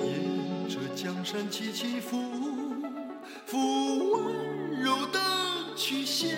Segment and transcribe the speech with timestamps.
[0.00, 2.16] 沿着江山起起伏
[3.46, 5.18] 伏，温柔的
[5.74, 6.36] 曲线，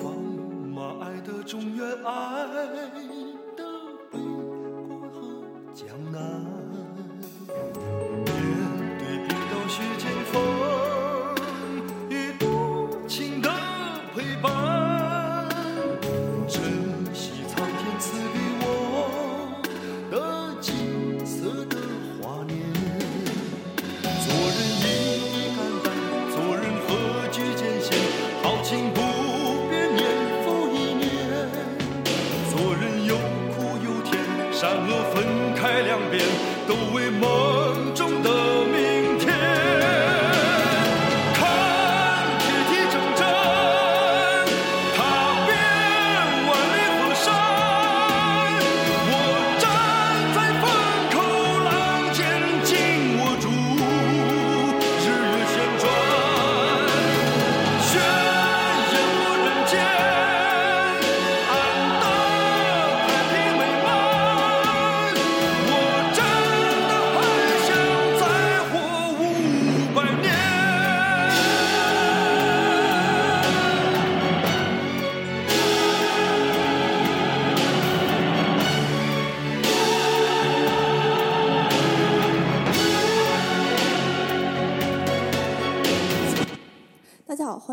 [0.00, 0.14] 放
[0.72, 2.46] 马爱的中原，爱
[3.56, 3.64] 的
[4.10, 5.44] 北国和
[5.74, 6.37] 江南。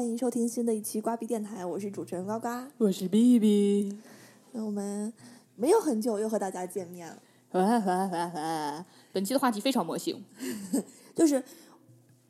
[0.05, 2.47] 欢迎收听新的一期瓜逼电台，我是主持人呱呱。
[2.77, 3.97] 我是 B B，
[4.51, 5.11] 那我们
[5.55, 7.09] 没有很久又和大家见面
[7.51, 10.23] 了，本期的话题非常魔性，
[11.15, 11.43] 就是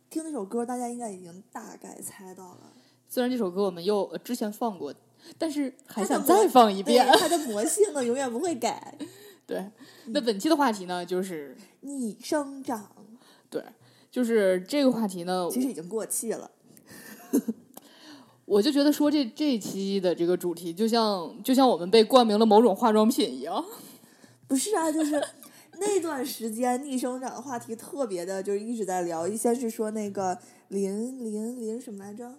[0.09, 2.71] 听那首歌，大家应该已经大概猜到了。
[3.09, 4.95] 虽然这首歌我们又呃之前放过，
[5.37, 7.05] 但是还想再放一遍。
[7.05, 8.97] 对它的魔性呢永远不会改。
[9.45, 9.69] 对，
[10.05, 12.89] 那本期的话题呢，就是逆生长
[13.49, 13.61] 对，
[14.09, 16.49] 就是这个话题呢，其实已经过气了，
[18.45, 23.63] 我就觉得说这这一期的这个主题，就像就像我们被冠名了某种化妆品一样。
[24.47, 24.91] 不是啊？
[24.91, 25.21] 就是
[25.79, 29.27] 那段时间逆生长的话题特别的，就是一直在聊。
[29.35, 32.35] 先是说那个林林林什么来着？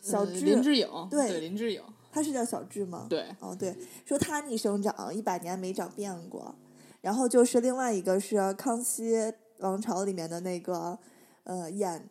[0.00, 3.06] 小嗯智，林志颖，对林志颖，他是叫小智吗？
[3.08, 6.54] 对，哦，对，说他逆生长一百年没长变过，
[7.02, 9.14] 然后就是另外一个是《康熙
[9.58, 10.98] 王朝》里面的那个，
[11.44, 12.08] 呃，演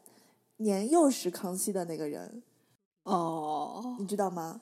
[0.58, 2.44] 年幼时康熙的那个人，
[3.04, 4.62] 哦，你知道吗？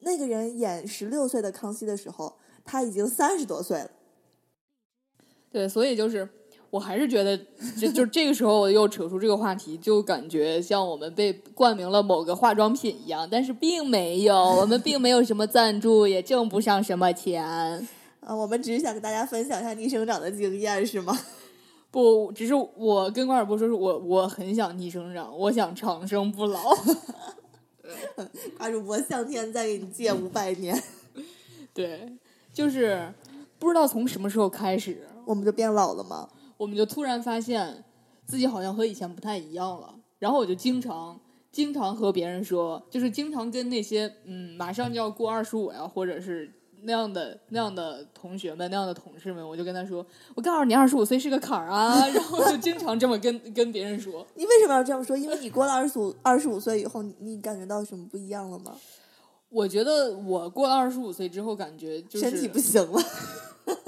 [0.00, 2.34] 那个人演十六岁的康熙的时候，
[2.64, 3.90] 他已经三十多岁了。
[5.50, 6.28] 对，所以就是，
[6.70, 7.36] 我还是觉得，
[7.80, 17.44] 就就这个时候我又扯出这个话题，就感觉像我们被冠名了某个化妆品一样，但是并没有，我们并没有什么赞助，也挣不上什么钱。
[18.20, 21.18] 啊，我们只是想跟大家分享一下逆生长的经验，是吗？
[21.90, 26.60] 不，只是我跟关尔波说，是我我很想逆生长，我想长生不老。
[28.58, 30.82] 瓜主播向天再给你借五百年，
[31.72, 32.12] 对，
[32.52, 33.12] 就是
[33.58, 36.28] 不知道从什么时候开始，我们就变老了吗？
[36.56, 37.84] 我们就突然发现
[38.26, 39.94] 自己好像和以前不太一样了。
[40.18, 41.20] 然后我就经常
[41.52, 46.52] 经常和别人说，就是经常跟那些嗯马上就要过二十五呀，或者是
[46.82, 52.06] 那样的那样的同学们、那样的同事们，我就跟他说，我告诉你，二十五岁是个坎儿啊。
[52.08, 54.26] 然后就经常这么跟 跟别人说。
[54.34, 55.16] 你为什么要这样说？
[55.16, 58.76] 因为你过了二十五二十五岁以后，你你感觉到什么不一样了吗？
[59.50, 63.02] 我觉得我过了二十五岁之后，感觉就是身体不行了。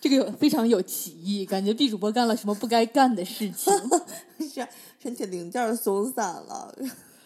[0.00, 3.72] 这个有非常有歧义，感觉 B 主播干了什么不该干的事情。
[4.50, 4.66] 是
[4.98, 6.74] 身体零件松散了，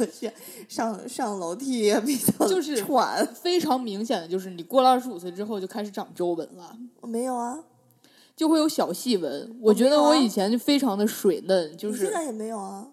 [0.04, 0.32] 是
[0.68, 3.26] 上上楼梯也比较就是喘。
[3.34, 6.76] 非常明显的就是，你过了二十五岁之后就开始长皱纹了。
[7.00, 7.58] 我没有啊，
[8.36, 9.58] 就会有小细纹。
[9.62, 12.88] 我觉得我以前就非常的水嫩，就是，你现在也没有啊。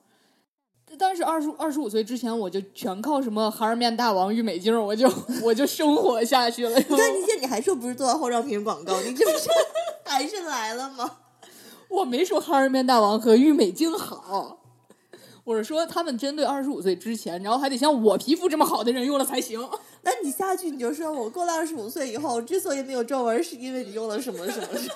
[0.95, 5.11] 但是二十二十五岁之前，我就全靠什么哈尔面大王、郁美净，我就
[5.41, 6.77] 我就生活下去了。
[6.77, 9.49] 你看，你现在你还说不是做化妆品广告，你这不是
[10.05, 11.17] 还是来了吗？
[11.89, 14.59] 我没说哈尔面大王和郁美净好，
[15.43, 19.59] 我是说他们针对二十五岁之前，然后还得像我皮肤这么好的人用了才行。
[20.03, 24.93] 那你下去你就说我过了二十五岁以后，之所以没有皱纹，是因为你用了什么什么什么。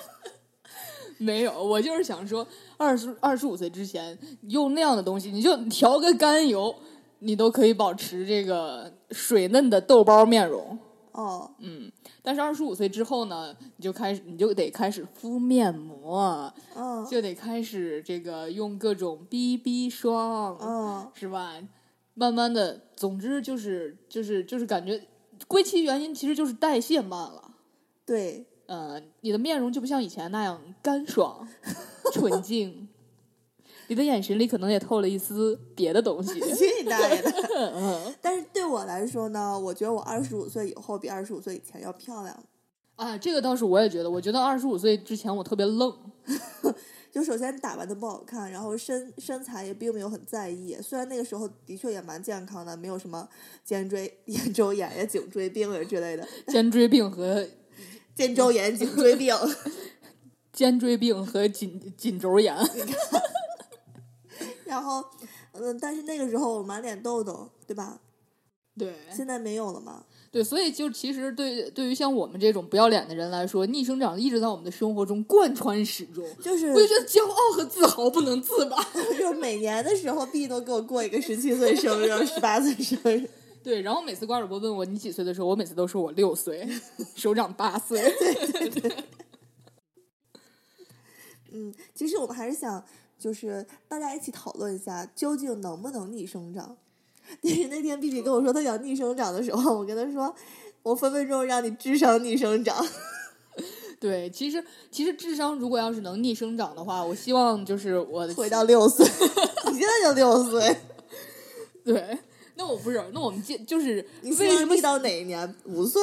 [1.18, 2.46] 没有，我就是想说，
[2.76, 4.16] 二十二十五岁之前
[4.48, 6.74] 用那样的东西，你就调个甘油，
[7.18, 10.78] 你都可以保持这个水嫩的豆包面容。
[11.12, 11.50] 哦，
[12.28, 21.54] 但是二十五岁之后呢，你就开始，你就得开始敷面膜，嗯就得开始这个用各种 BB 霜，嗯，是吧？
[22.12, 25.00] 慢慢的，总之就是就是就是感觉
[25.46, 27.52] 归其原因，其实就是代谢慢了。
[28.04, 31.48] 对，呃，你的面容就不像以前那样干爽、
[32.12, 32.86] 纯净，
[33.88, 36.38] 你的眼神里可能也透了一丝别的东西。
[36.54, 37.30] 去你大爷的！
[37.74, 42.44] 嗯但是对我来说呢，我觉得我二十五岁以后比二十五岁以前要漂亮。
[42.96, 45.92] 啊，这个倒是我也觉得，我觉得二十五岁之前我特别愣。
[47.10, 50.76] 就首先打扮的不好看，然后身身材也并没有很在意。
[50.82, 53.26] 虽然那个时候的确也蛮健康的，没有什么
[53.64, 56.28] 肩椎、眼周炎呀、颈椎病呀之类的。
[56.48, 57.48] 肩椎病和
[58.14, 59.34] 肩周炎、颈椎病，
[60.52, 62.54] 肩椎病和颈颈轴炎。
[64.68, 65.02] 然后，
[65.52, 67.98] 嗯，但是那个时候我满脸痘痘，对吧？
[68.78, 70.04] 对现在没有了嘛？
[70.30, 76.24] 对，所以就其实对对于像我们这种不要脸的人来说，逆生长一直在我们的生活中贯穿始终。
[76.40, 78.76] 就是我就觉得骄傲和自豪不能自拔。
[79.18, 83.28] 就是每年的时候必都给我过一个十七岁生日、十八岁生日。
[83.64, 86.68] 对，然后每次瓜主播问我你几岁的时候，我每次都说我六岁，
[87.16, 88.00] 手长八岁。
[91.50, 92.84] 嗯，其实我们还是想，
[93.18, 96.76] 就是大家一起讨论一下，究竟能不能逆生长。
[97.42, 100.34] 但是那天 B B 跟我说他想逆生长的时候，我跟他说，
[100.82, 102.86] 我分分钟让你智商逆生长。
[104.00, 109.04] 对，其实其实智商如果要是能逆生长的话，我希望就是我回到六岁，
[109.66, 110.76] 你现在就六岁，
[111.84, 112.18] 对。
[112.54, 115.54] 那我不是，那我们就就是你希为什么逆到哪一年？
[115.64, 116.02] 五岁？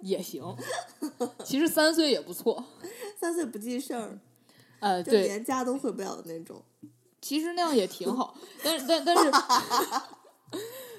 [0.00, 0.42] 也行？
[1.44, 2.64] 其实三岁也不错。
[3.20, 4.18] 三岁不记事儿，
[4.80, 6.60] 呃，就对，连家都回不了的那种。
[7.20, 8.34] 其实那样也挺好，
[8.64, 9.30] 但是但但是，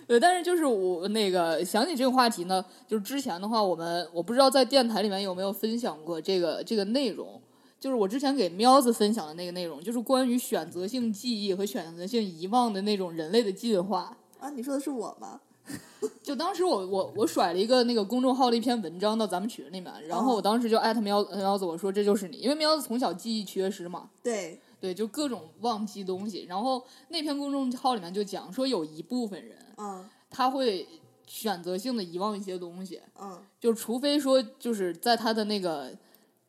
[0.07, 7.41] 对，但是就是我那个想起这个话题呢，就是之前的话，我们我不知道在电台里面有没有分享过这个这个内容，
[7.79, 14.15] 就是我之前给喵子分享的那个内容，就是关于选择性记忆和选择性遗忘的那种人类的进化。
[14.39, 15.41] 啊，你说的是我吗？
[16.23, 26.45] 就当时我我我甩了一个那个公众号的一篇文章到咱们群里面，然后我当时就艾特喵喵子，我说这就是你，因为喵子从小记忆缺失嘛，对，对，就各种忘记东西。
[26.49, 30.87] 然后那篇公众号里面就讲说，有一部分人嗯他会
[31.27, 33.39] 选择性的遗忘一些东西，嗯。
[33.59, 35.91] 就除非说就是在他的那个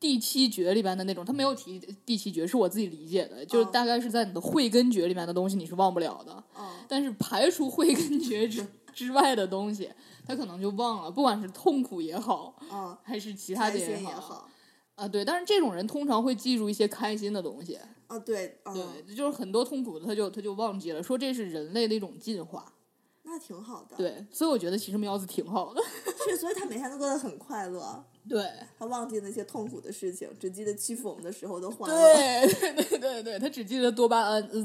[0.03, 3.71] 第七诀里边的那种，他没有提第七诀，是我自己理解的，就是嗯。
[3.71, 6.69] 大概是在你的慧根觉里面的东西你是忘不了的，嗯。
[6.89, 9.89] 但是排除慧根觉之 之外的东西，
[10.27, 14.49] 他可能就忘了，不管是痛苦也好，嗯，还是其他的也好。
[14.95, 18.73] 啊，对，但是这种人通常会记住一些开心的东西，啊，对，嗯，
[19.07, 22.73] 对，就是很多痛苦的他就他就忘记了，说这是人类的一种进化，
[23.33, 25.81] 那挺好的。，对，所以我觉得其实喵子挺好的，
[26.29, 28.47] 是，所以他每天都过得很快乐，对，
[28.77, 31.97] 他忘记那些痛苦的事情，只记得欺负我们的时候的欢乐。
[32.13, 34.61] 对，对对对对，他只记得多巴胺呃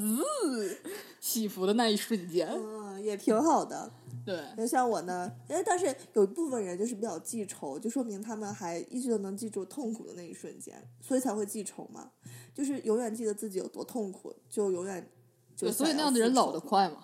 [1.18, 3.90] 起伏的那一瞬间，嗯，也挺好的。
[4.26, 12.10] 对，就像我呢，哎，但是有一部分人就是比较记仇，就说明他们还一直都能记住痛苦的那一瞬间，所以才会记仇嘛。
[12.54, 15.10] 就是永远记得自己有多痛苦，就永远
[15.56, 16.96] 就对，所以那样的人老得快嘛，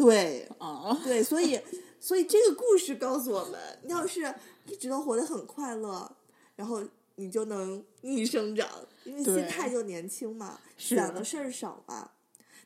[0.00, 1.60] 对啊，对，所以
[2.00, 4.34] 所以这个故事告诉我们，你要是
[4.66, 6.10] 一直都活得很快乐，
[6.56, 6.82] 然后
[7.16, 8.66] 你就能逆生长，
[9.04, 12.12] 因为心态就年轻嘛，想的事儿少嘛。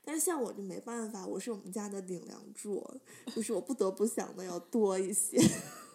[0.05, 2.89] 但是像我就没办法，我是我们家的顶梁柱，
[3.35, 5.37] 就是我不得不想的要多一些，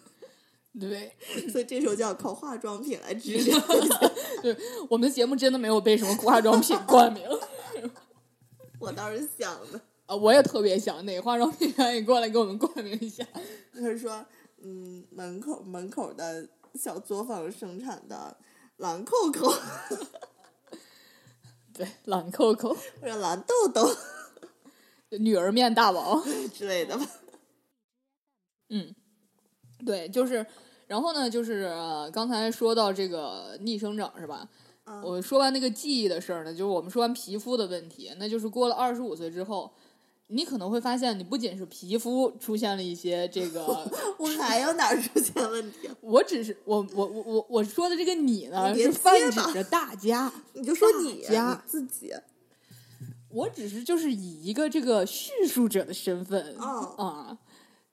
[0.78, 1.16] 对，
[1.50, 3.58] 所以这时候就要靠化妆品来治疗。
[4.90, 7.26] 我们的节目真的没有被什么化妆品冠名。
[8.78, 13.24] 我倒是想的，啊，我也特别想哪个化妆品愿意过来给我们冠名一下。
[13.72, 14.26] 就是说，
[14.60, 18.36] 嗯，门口门口的小作坊生产的
[18.78, 19.54] 蓝扣扣
[21.72, 23.88] 对，蓝扣扣， 或者蓝豆豆
[25.10, 26.20] 女儿面大王。
[26.52, 27.06] 之类的吧。
[28.70, 28.92] 嗯，
[29.86, 30.44] 对，就是，
[30.88, 34.48] 然后呢，就是、呃、刚才说到这个逆生长是吧？
[34.86, 39.72] 嗯我说完那个记忆的事儿呢，就是我们说完皮肤的问题，那就是过了二十五岁之后，
[40.30, 43.66] 你可能会发现，你不仅是皮肤出现了一些这个，
[44.18, 45.90] 我还有哪儿出现问题？
[46.00, 50.32] 我只是我我我我我说的这个你呢，你是泛指着大家。
[50.54, 52.12] 你就说你大家你自己，
[53.30, 57.38] 我只是就是以一个这个叙述者的身份、哦啊，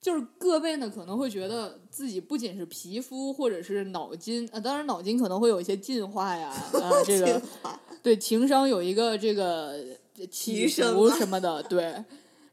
[0.00, 7.40] 就是各位呢可能会觉得自己不仅是皮肤或者是脑筋啊，当然脑筋可能会有一些进化呀，啊， 这个
[8.02, 9.78] 对情商有一个这个
[10.30, 12.04] 起提升什么的，对，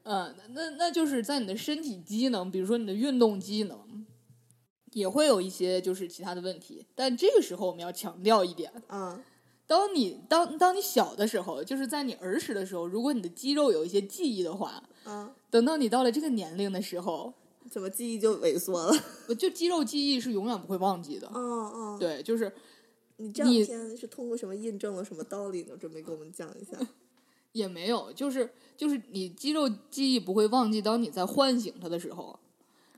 [0.05, 3.77] 嗯，那那就是在你的身体机能，比如说你的运动机能。
[4.93, 9.21] 也会有一些就是其他的问题，但这个时候我们要强调一点，嗯
[9.67, 17.33] 当你当当你小的时候，就是在你儿时的时候，如果你的肌肉有一些记忆的话，嗯，等到你到了这个年龄的时候，
[17.69, 18.93] 怎么记忆就萎缩了？
[19.37, 21.29] 就肌肉记忆是永远不会忘记的。
[21.35, 22.49] 嗯嗯，对，就是
[23.17, 25.75] 你这你两天是通过什么印证了什么道理呢？
[25.75, 26.77] 准备给我们讲一下。
[27.55, 32.37] 也没有，就是就是你肌肉记忆不会忘记，当你在唤醒它的时候，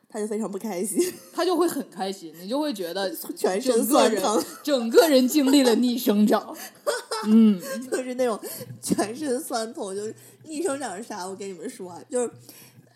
[0.09, 0.99] 他就非常不开心，
[1.31, 6.57] 他就会很开心，你就会觉得 全身酸疼，整个人经历了逆生长。
[7.25, 8.39] 嗯，就是那种
[8.81, 9.95] 全身酸痛。
[9.95, 11.27] 就是逆生长是啥？
[11.27, 12.31] 我跟你们说啊，就是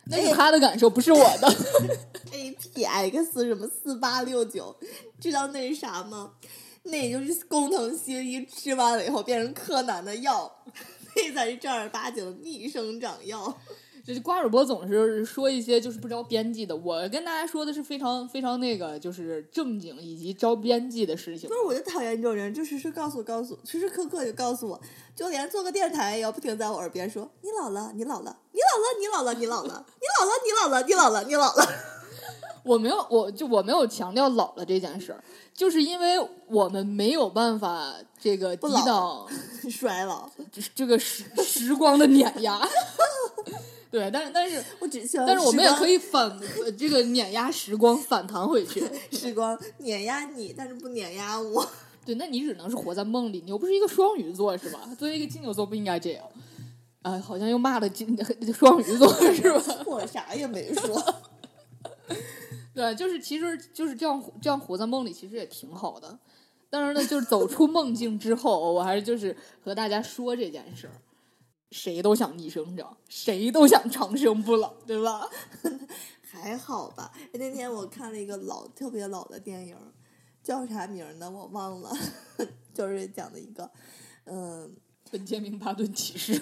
[0.06, 1.48] 那是他的感受，不是我的。
[2.32, 4.76] A P X 什么四八六九，
[5.20, 6.32] 知道那是啥吗？
[6.84, 10.52] 那也就是工藤新一吃完了以后变成柯南的药，
[11.16, 13.58] 那才是正儿八经的逆生长药。
[14.04, 21.54] 就是瓜主播总是说一些就是不着边际的，我跟大家说的是非常非常那个就是正经以及着边际的事情不。
[21.54, 24.82] 是，我就讨厌这种人，就时时告诉我，告诉，时时刻刻就告诉我，
[25.16, 32.01] 就连做个电台也要不停在我耳边说：“你老了，你老了，你老了，你老了，你老了，你老了，你老了，你老了，你老了。
[32.64, 35.24] 我没有，我就我没有强调老了这件事儿，
[35.54, 39.28] 就是因为我们没有办法这个抵挡
[39.70, 40.30] 衰老，
[40.76, 42.62] 这个时时光的碾压。
[43.90, 46.30] 对，但是但是我只但是我们也可以以反
[46.64, 48.82] 呃这个碾压时光反弹回去。
[49.12, 51.68] 时光碾压你，但是不碾压我。
[52.06, 54.80] 对，那你只能是活在梦里，你又不是一个双鱼座是吧？
[54.98, 56.24] 作为一个金牛座不应该这样。
[57.02, 58.16] 啊、好像又骂了金
[58.54, 59.76] 双鱼座是吧？
[59.86, 61.04] 我啥也没说。
[62.74, 66.18] 对，就是其实就是这样这样活在梦里，其实也挺好的。
[66.70, 70.94] 但是呢，就是走出梦境之后，我还是就是和大家说这件事儿。
[71.72, 75.30] 谁都想逆生长，谁都想长生不老，对吧？
[76.22, 77.12] 还好吧。
[77.34, 79.78] 那天我看了一个老特别老的电影，
[80.44, 81.32] 叫啥名呢？
[81.32, 81.90] 我忘了，
[82.74, 83.72] 就是讲的一个，
[84.26, 84.76] 嗯，
[85.10, 86.38] 本杰明·巴顿骑士，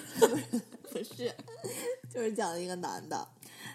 [0.90, 1.32] 不是，
[2.12, 3.28] 就是讲的一个男的，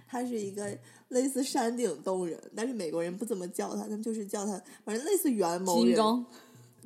[0.08, 0.78] 他是一个
[1.10, 6.26] 类似山顶洞人，但是美国人不怎么叫他，他们就是叫他，反正类似元谋人，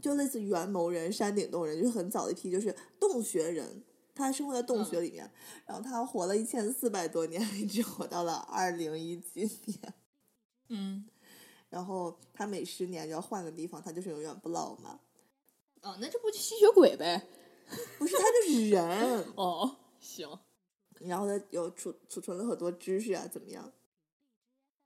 [0.01, 3.83] 就类似元谋人、山顶洞人，就是很早的一批，就是洞穴人。
[4.15, 5.31] 他生活在洞穴里面，
[5.65, 9.93] 然后他活了一千四百多年， 一直活到了二零一几年。
[10.67, 11.05] 嗯，
[11.69, 14.99] 然后他每十年就要换个地方，他就是永远不老嘛。
[15.83, 17.25] 哦，那这不就吸血鬼呗？
[17.97, 19.25] 不是，他就是人。
[19.37, 20.27] 哦，行，
[20.99, 23.71] 然后他有储储存了很多知识啊，怎么样？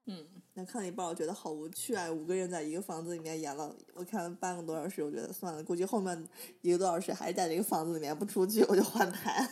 [0.06, 2.12] 嗯，那看了一半，我觉得好无趣啊！
[2.12, 6.28] 五个人在一个房子里面演了，我看了半个多小时，我觉得算了，估计后面
[6.62, 9.50] 一个多小时还是在这个房子里面不出去，我就换台。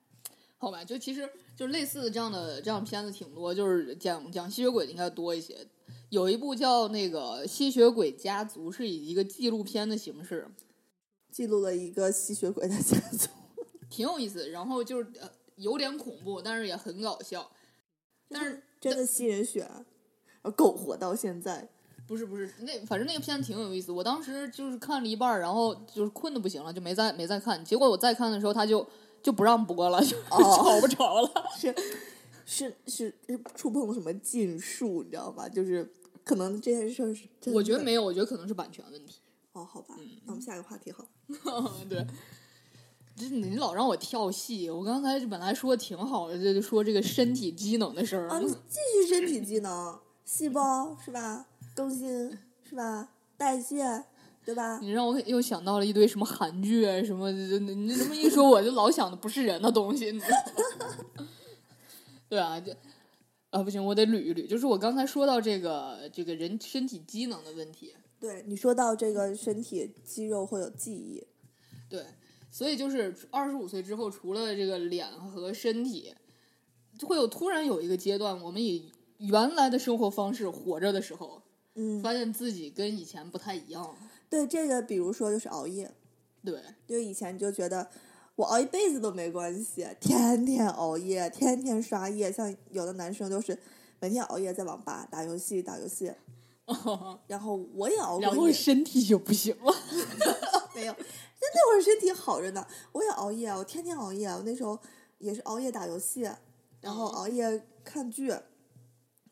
[0.58, 5.66] 好吧，就其实就类似这样的这样片子挺多，就是讲讲吸血鬼的应该多一些。
[6.10, 10.46] 有一部叫那个《吸血鬼家族》，是以一个纪录片的形式，
[11.30, 13.28] 记录了一个吸血鬼的家族。
[13.90, 14.50] 挺有意思。
[14.50, 17.50] 然后就是呃有点恐怖，但是也很搞笑。
[18.28, 21.68] 但是真的吸人血啊，苟活到现在。
[22.06, 23.90] 不是不是那反正那个片子挺有意思。
[23.90, 27.64] 我当时就是看了一半，然后就是困的不行了，就没再没再看。
[27.64, 28.86] 结果我再看的时候，他就
[29.22, 31.30] 就不让播了，就哦 找不着了。
[31.56, 31.74] 是
[32.44, 35.48] 是是是触碰了什么禁术，你知道吧？
[35.48, 35.90] 就是
[36.24, 37.26] 可能这件事儿是。
[37.52, 39.20] 我觉得没有，我觉得可能是版权问题。
[39.52, 39.94] 哦，好吧，
[40.26, 41.08] 那我们下一个话题好。
[41.88, 42.06] 对，
[43.16, 48.28] 这你老让我跳戏，我刚才本来说的挺好的，就说这个身体机能的事儿。
[48.28, 51.46] 啊，你继续身体机能，细胞是吧？
[51.74, 52.36] 更新
[52.68, 53.10] 是吧？
[53.36, 54.04] 代谢
[54.44, 54.78] 对吧？
[54.80, 60.12] 你让我又想到了一堆什么韩剧啊，什么你你这么一说，我就老想的不是人的东西？
[62.28, 62.72] 对啊，就
[63.50, 64.46] 啊不行，我得捋一捋。
[64.46, 71.24] 就是我刚才说到这个这个人身体机能的问题，对你说到这个身体肌肉会有记忆，
[71.88, 72.04] 对，
[72.54, 76.14] 所以就是二十五岁之后，除了这个脸和身体，
[76.96, 81.42] 就会有突然有一个阶段，我们以原来的生活方式活着的时候，
[81.74, 83.96] 嗯，发现自己跟以前不太一样了。
[84.30, 85.90] 对这个，比如说就是熬夜，
[86.44, 87.90] 对，就以前就觉得
[88.36, 93.58] 我熬一辈子都没关系，天天熬夜，天天刷夜，像有的男生就是
[93.98, 96.12] 每天熬夜在网吧打游戏打游戏，
[97.26, 99.74] 然后我也熬然后，身体就不行了。
[100.74, 101.00] 没有， 就
[101.54, 104.78] 那会儿身体好着呢，我也熬夜，我天天熬夜，我那时候
[105.18, 106.28] 也是熬夜打游戏，
[106.80, 108.34] 然后嗯熬夜看剧，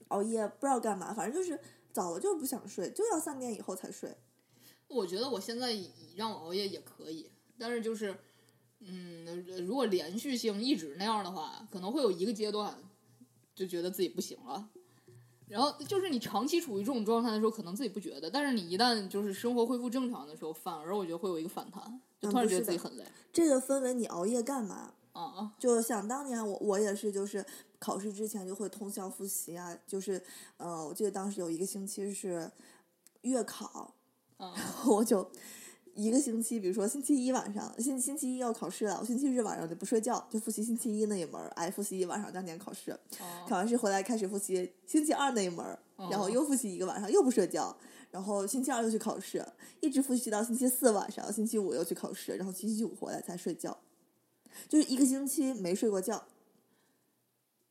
[0.08, 1.58] 熬夜不知道干嘛，反正就是
[1.92, 4.16] 早了就是不想睡，就要三点以后才睡。
[4.88, 5.74] 我觉得我现在
[6.16, 8.14] 让我熬夜也可以，但是就是，
[8.80, 12.76] 嗯，如果连续性一直那样的话，可能会有一个阶段
[13.54, 14.68] 就觉得自己不行了。
[15.52, 24.94] 然后就是你长期处于这种状态的时候，可能自己不觉得，但是你一旦就是生活恢复正常的时候，反而我觉得会有一个反弹，就突然觉得自己很累这个分为你熬夜干嘛。
[25.12, 25.52] 啊啊！
[25.58, 27.44] 就想当年我我也是就是
[27.78, 30.18] 考试之前就会通宵复习啊，就是
[30.56, 32.50] 呃，我记得当时有一个星期是
[33.20, 33.92] 月考，
[34.38, 34.50] 嗯
[34.86, 35.30] 我就
[35.94, 45.64] 一个星期，比如说星期一晚上，星星期一要考试了，我星期日晚上就不睡觉，就复习星期一那一门儿，哎，复习一晚上当天考试，哦考完试回来开始复习星期二那一门，
[46.10, 47.76] 然后哦又复习一个晚上，又不睡觉，
[48.10, 49.44] 然后星期二又去考试，
[49.80, 53.76] 一直复习到星期四晚上，星期五又去考试，然后星期五回来才睡觉，
[54.68, 56.24] 就是一个星期没睡过觉。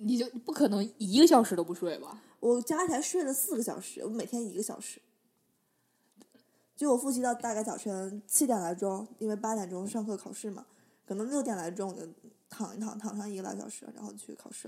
[0.03, 2.21] 你就不可能一个小时都不睡吧？
[2.39, 4.99] 我加起来睡了四个小时，我每天一个小时。
[6.81, 10.65] 就我复习到大概早晨七点来钟，因为八点钟上课考试嘛，
[11.05, 12.01] 可能六点来钟我就
[12.49, 14.67] 躺一躺，躺上一个来小时，然后去考试。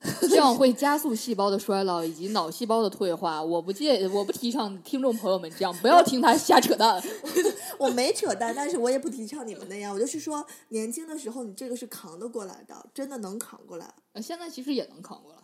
[0.28, 3.42] 这样会加速细胞的衰老以及脑细胞的退化。
[3.42, 7.02] 我不介，我不提倡听众朋友们这样，不要听他瞎扯淡。
[7.78, 9.94] 我没扯淡，但是我也不提倡你们那样。
[9.94, 13.94] 我就是说，年轻的时候你这个是扛得过来的，真的能扛过来。
[14.12, 15.38] 呃现在其实也能扛过来。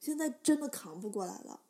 [0.00, 1.60] 现在真的扛不过来了。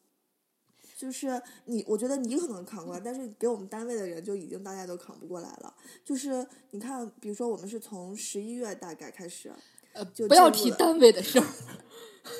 [0.99, 5.73] 就是你，我觉得你可能扛过来，但是给我们单位的人就已经大家都扛不过来了。
[6.05, 9.53] 就是你看，比如说我们是从十一月大概开始，
[9.93, 11.47] 呃，就不要提单位的事儿。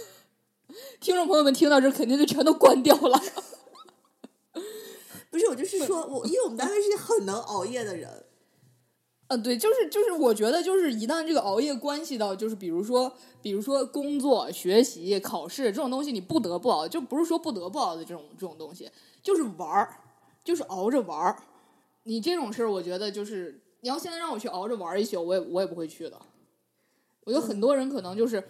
[0.99, 3.23] 听众朋友们听到这肯定就全都关掉了。
[5.31, 8.25] 不是我就是说我，因为我们单位是很能熬夜的人，
[9.29, 18.91] 嗯，对，就是就是，我觉得就是一旦这个熬夜关系到，就是比如说，比如说工作、学习、考试这种东西，你不得不熬，就不是说不得不熬的这种这种东西，
[19.23, 20.01] 就是玩儿，
[20.43, 21.37] 就是熬着玩儿。
[22.05, 26.19] 你这种事儿，我觉得就是你要现在让我去熬着玩儿一宿，我也我也不会去的。
[27.25, 28.43] 我觉得很多人可能就是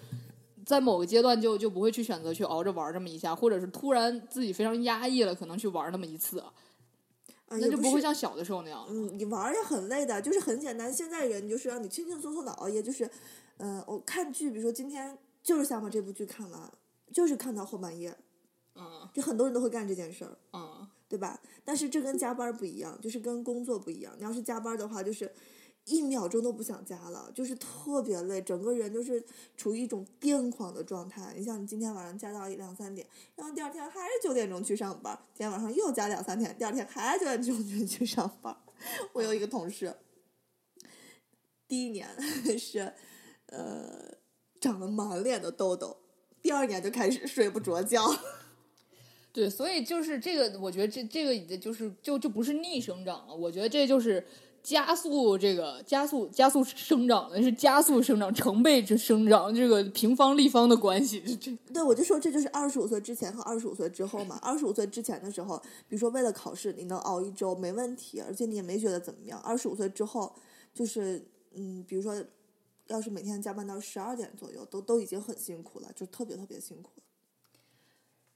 [0.65, 6.41] 在某个阶段就就不会去选择去熬着玩儿这么一下，或者是突然自己非常压抑了，可能去玩儿那么一次，
[7.49, 8.89] 啊，那就不会像小的时候那样了。
[8.91, 10.93] 嗯，你玩儿也很累的，就是很简单。
[10.93, 13.11] 现在人就是让你轻轻松松的熬夜，就是，
[13.57, 16.73] 嗯、我看剧，比如说今天就是想把这部剧看完，
[17.13, 18.17] 就是看到后半夜，
[18.75, 20.37] 嗯就很多人都会干这件事儿。
[20.53, 20.87] 嗯。
[21.11, 21.41] 对吧？
[21.65, 24.13] 但是这跟加班儿不一样，就是跟工作不一样。
[24.19, 25.33] 你要是加班儿的话，就是
[25.89, 29.25] 一秒钟都不想加了，就是特别累，整个人就是
[29.57, 31.35] 处于一种癫狂的状态。
[31.37, 38.57] 你像你今天晚上加到两三点，然后第二天还是九点钟去上班，今天晚上又加两三点，第二天还是九点钟去上班。
[39.13, 39.95] 我有一个同事，
[41.67, 42.09] 第一年
[42.59, 42.93] 是
[43.47, 44.15] 呃
[44.61, 45.97] 长了满脸的痘痘，
[46.43, 48.03] 第二年就开始睡不着觉。
[49.33, 54.27] 对，所以就是这个，我觉得这这个已经就是就就不是逆生长了，我觉得这就是
[54.63, 64.39] 加速这个加速加速生长的是加速生长成倍之生长，这个平方立方的关系，这这对，我就说这就是二十五岁之前和二十五岁之后嘛。
[64.43, 65.57] 二十五岁之前的时候，
[65.89, 69.41] 比如说为了考试，你能熬一周没问题，而且你也没觉得怎么样。
[69.41, 70.35] 二十五岁之后，
[70.75, 72.15] 就是嗯，比如说，
[72.89, 77.03] 要是每天加班到十二点左右，都都已经很辛苦了，就特别特别辛苦了。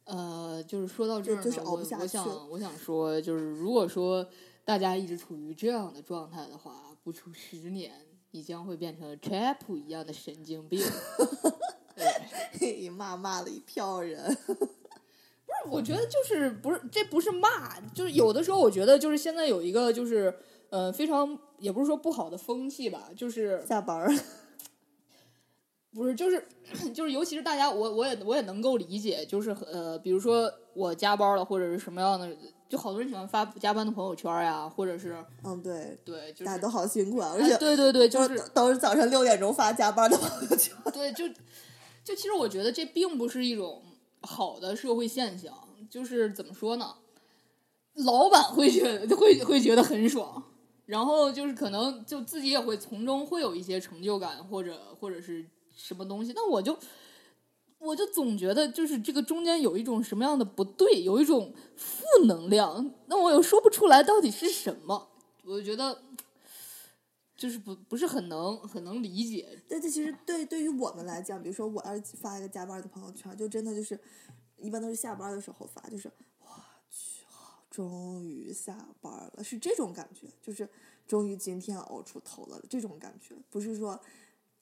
[0.04, 4.26] 呃，就是说到这儿呢，就就是熬不下去我想我想说，就是如果说
[4.64, 7.92] 大家一直处于这样的状态的话，不出十年，
[8.31, 10.81] 你将会变成 Chap 一样的神经病。
[12.59, 14.37] 对 骂骂了一票人。
[14.46, 20.35] 不是我觉得就是不是这不是骂，就是有的时候我觉得就是现在有一个就是
[20.70, 24.11] 呃非常也不是说不好的风气吧，就是下班儿，
[25.92, 26.48] 不是就是
[26.94, 32.35] 就是尤其是大家我我也我也能够理解，就是呃比如说我加班了或者是什么样的，
[32.72, 40.74] 就好多人喜欢发加班的朋友圈呀，或者是嗯，对，对就是大家都好辛苦啊，而哎且对对对，就是都是早上六点钟发加班的朋友圈。
[40.90, 41.28] 对，就
[42.02, 43.82] 就其实我觉得这并不是一种
[44.22, 45.52] 好的社会现象，
[45.90, 46.94] 就是怎么说呢？
[47.96, 50.42] 老板会觉得会会觉得很爽，
[50.87, 55.44] 然后就是可能就自己也会从中会有一些成就感，或者或者是
[55.76, 56.32] 什么东西。
[56.35, 56.74] 那我就
[57.82, 65.10] 我就总觉得就是这个中间有一种什么样的不对，有一种负能量，那我又说不出来到底是什么。
[65.44, 66.00] 我觉得
[67.36, 73.98] 就是不不是很能很能理解但，这其实对对于我们来讲，比如说我要发一个加班的朋友圈，就真的就是，
[74.58, 76.46] 一般都是下班的时候发，就是我
[76.88, 77.24] 去，
[77.68, 80.68] 终于下班了，是这种感觉，就是
[81.08, 84.00] 终于今天熬出头了这种感觉，不是说，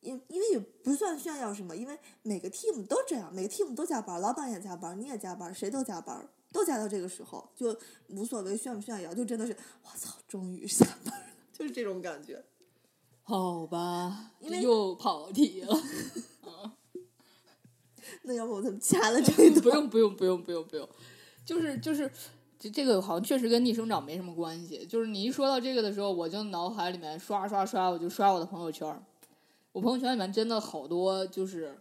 [0.01, 7.77] 因因为也不算炫耀什么，因为每个 team 都这样，每个 team 都加班，老板也加班，你也加班，谁都加班，都加到这个时候，就
[8.09, 12.45] 无所谓炫不炫耀，就真的是我操，终于下班了， 就是这种感觉。
[13.23, 15.77] 好吧，因为又跑题了。
[18.23, 19.63] 那要不我怎么掐了这一段？
[19.63, 20.89] 不用不用不用不用不用，
[21.45, 22.11] 就是就是
[22.59, 24.85] 这这个好像确实跟逆生长没什么关系。
[24.87, 29.01] 就是你一说到这个的时候，我就脑海里面刷刷刷，我就刷我的朋友圈儿。
[29.73, 31.79] 我朋友圈里面真的好多就是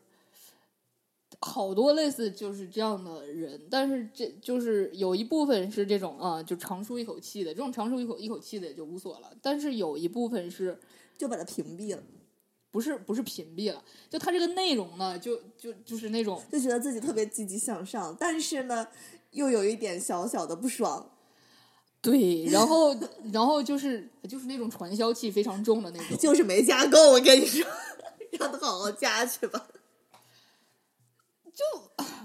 [1.40, 9.32] 好多类似就是这样的人，但是这就是有一部分是这种啊，就长舒一口气的，这种长舒一口一口气的也就无所了。
[9.42, 10.78] 但是有一部分是
[11.18, 12.04] 就把它屏蔽了，
[12.70, 18.88] 不是不是屏蔽了，就他这个内容呢，就就就是那种就觉得自己特别积极向上，但是呢，
[19.32, 21.10] 又有一点小小的不爽。
[22.02, 22.96] 对，然后
[23.34, 27.66] 然后就是就是那种传销气非常重的那种，就是没加够，我跟你说，
[28.40, 29.68] 让他好好加去吧。
[31.54, 31.66] 就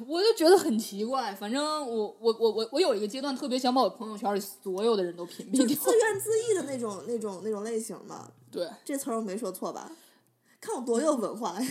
[0.07, 1.35] 我就觉得很奇怪。
[1.35, 5.67] 反正我我我我我有一个阶段特别想把我朋友圈里所有的人都屏蔽掉。
[5.67, 8.31] 自怨自艾的那种、那种、那种类型嘛。
[8.53, 9.91] 对，这词儿我没说错吧？
[10.61, 11.69] 看我多有文化呀！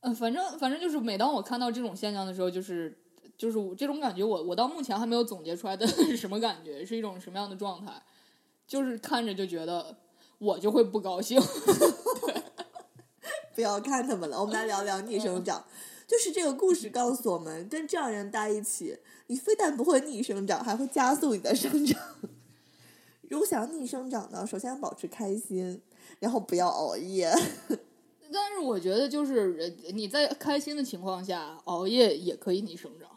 [0.00, 2.96] 嗯， 反正反正就是每当我看到这种现象的时候，就是
[3.36, 7.92] 就是我这种感觉我，我到目前还没有总结出来的是 什么感觉，是一种什么样的状态，
[8.66, 9.96] 就是看着就觉得
[10.38, 11.40] 我就会不高兴。
[13.54, 15.64] 不要看他们了，我们来聊聊逆生长。
[16.06, 21.98] 就是这个故事告诉我们，跟这样人待一起，你非但不会逆生长，还会加速你的生长。
[23.30, 25.80] 如果想要逆生长呢，首先要保持开心，
[26.18, 27.32] 然后不要熬夜。
[28.32, 33.08] 但是我觉得，就是呃你在开心的情况下熬夜也可以逆生长。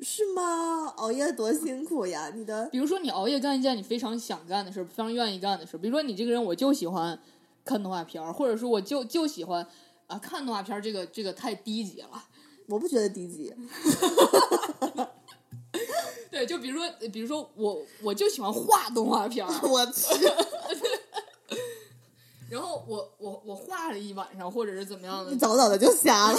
[0.00, 0.86] 是吗？
[0.96, 2.30] 熬夜多辛苦呀！
[2.34, 5.80] 你的比如说，你熬夜干一件你非常想干的事儿，非常愿意干的事儿。
[5.80, 7.18] 比如说，你这个人我就喜欢
[7.64, 9.66] 看动画片儿，或者说我就就喜欢
[10.06, 12.24] 啊看动画片儿，这个这个太低级了。
[12.68, 13.50] 我不觉得低级，
[16.30, 20.30] 对，就比如说，比如说我我就喜欢画动画片儿，我去，
[22.50, 26.38] 然后我我我画了一晚上，或者是怎么样的你，早早的就瞎了，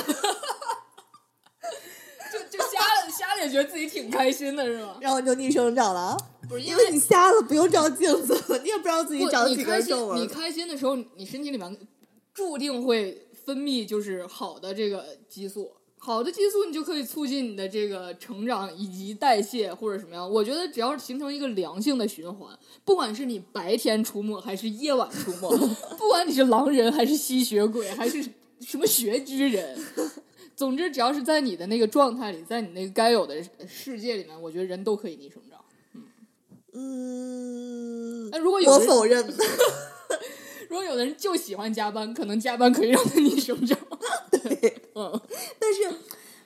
[3.20, 4.96] 瞎了也觉得自己挺开心的，是吗？
[5.02, 6.18] 然后你就逆生长了啊。
[6.48, 10.22] 不是因因为你瞎了，不用照镜子，你也不知道自己不长几你开心根皱纹。
[10.22, 11.78] 你开心的时候，你身体里面
[12.34, 20.28] 注定会分泌就是好的这个激素，好的激素你就可以促进你的这个成长以及代谢或者什么样。
[20.28, 25.50] 我觉得只要是形成一个良性的循环，不管是你白天出没还是夜晚出没，
[26.00, 28.24] 不管你是狼人还是吸血鬼还是
[28.62, 29.78] 什么穴居人。
[30.60, 35.58] 总之，只要是在你的那个状态里，在你那个该有的世界里面，我觉得人都可以逆生长。
[36.74, 39.26] 嗯，那如果有我否认。
[40.68, 43.80] 如果有的人就喜欢加班，可能加班可以让他逆生长。
[44.30, 45.22] 对， 嗯，
[45.58, 45.96] 但是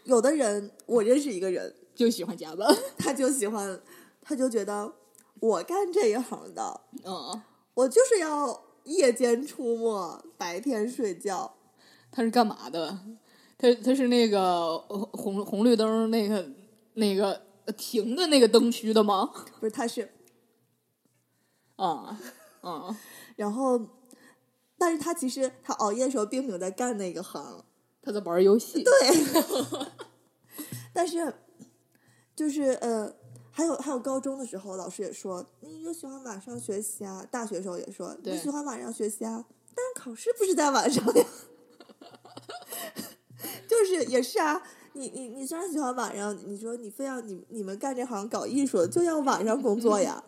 [0.04, 2.72] 有的人，我认识一个人，就喜欢加班。
[2.96, 3.82] 他就喜欢，
[4.22, 4.94] 他就觉得
[5.40, 7.42] 我干这一行的，嗯，
[7.74, 11.56] 我就是要夜间出没，白天睡觉。
[12.12, 13.00] 他是干嘛的？
[13.64, 16.46] 他他是那个呃红红绿灯那个
[16.96, 19.32] 那个呃停的那个灯区的吗？
[19.62, 20.12] 不是，他是，
[21.78, 22.20] 啊
[22.60, 22.98] 啊，
[23.38, 23.80] 然后，
[24.78, 27.64] 但是他其实他熬夜的时候并没有在干那个行，
[28.02, 28.84] 他在玩游戏。
[28.84, 28.92] 对，
[30.92, 31.34] 但是
[32.36, 33.16] 就是呃，
[33.50, 41.26] 还有还有高中的时候，老师也说你就喜欢晚上学习啊，大学时候也说你喜欢晚上学习啊，但是考试不是在晚上呀，
[43.84, 44.62] 就是也是啊。
[44.96, 50.24] 你你你虽然喜欢晚上，你说你非要你你们干这行搞艺术的就要晚上工作呀，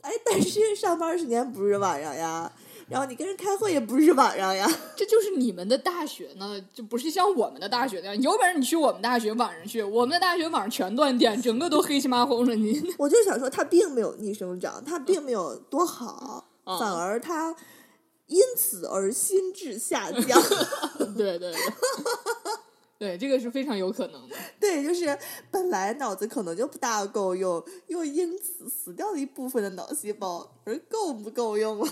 [0.00, 2.50] 哎，但是上班时间不是晚上呀，
[2.88, 8.20] 然后你跟人开会也不是晚上呀，这就是你们的大学呢，就不是像我们的大学那样。
[8.20, 12.56] 有本事你去我们大学晚上去，我们的大学晚上全断电，整个都黑漆麻红的。
[12.56, 17.54] 你 我就想说，他并没有逆生长，他并没有多好，嗯反而他
[18.26, 20.42] 因此而心智下降。
[21.16, 21.54] 对对对，
[22.98, 24.34] 对，这个是非常有可能的。
[24.58, 25.16] 对，就是
[25.52, 31.88] 本来脑子可能就不大够用，又因此死掉了一部分的脑细胞，而够不够用了？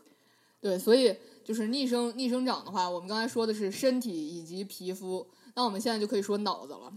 [0.58, 1.14] 对，所以
[1.44, 6.90] 就是逆生逆生长的话，我们刚才说的是身体以及皮肤，那我们现在就可以说脑子了。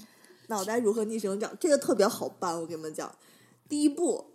[0.47, 1.55] 脑袋如何逆生长？
[1.59, 3.13] 这个特别好办，我跟你们讲，
[3.67, 4.25] 第一步，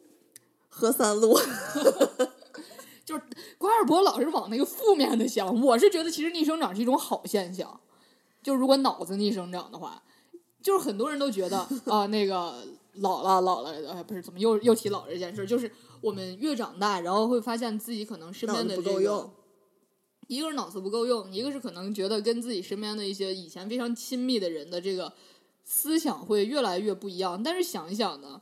[0.68, 1.40] 喝三鹿。
[3.04, 3.22] 就是
[3.58, 7.80] 瓜尔博老是往那个负面的想，我是觉得其实逆生长是一种好现象。
[8.44, 10.00] 就如果脑子逆生长的话，
[10.62, 12.62] 就是很多人都觉得啊、那个
[12.96, 19.30] 老了老了，哎，不是怎么又又提老这件事儿，就是我们越长大，然后会发现自己可能身边的不这个够用，
[20.28, 25.10] 一个是脑子不够用，一个是可能觉得跟自己身边的一些以前非常亲密的人的这个
[25.64, 27.42] 思想会越来越不一样。
[27.42, 28.40] 但是想一想呢，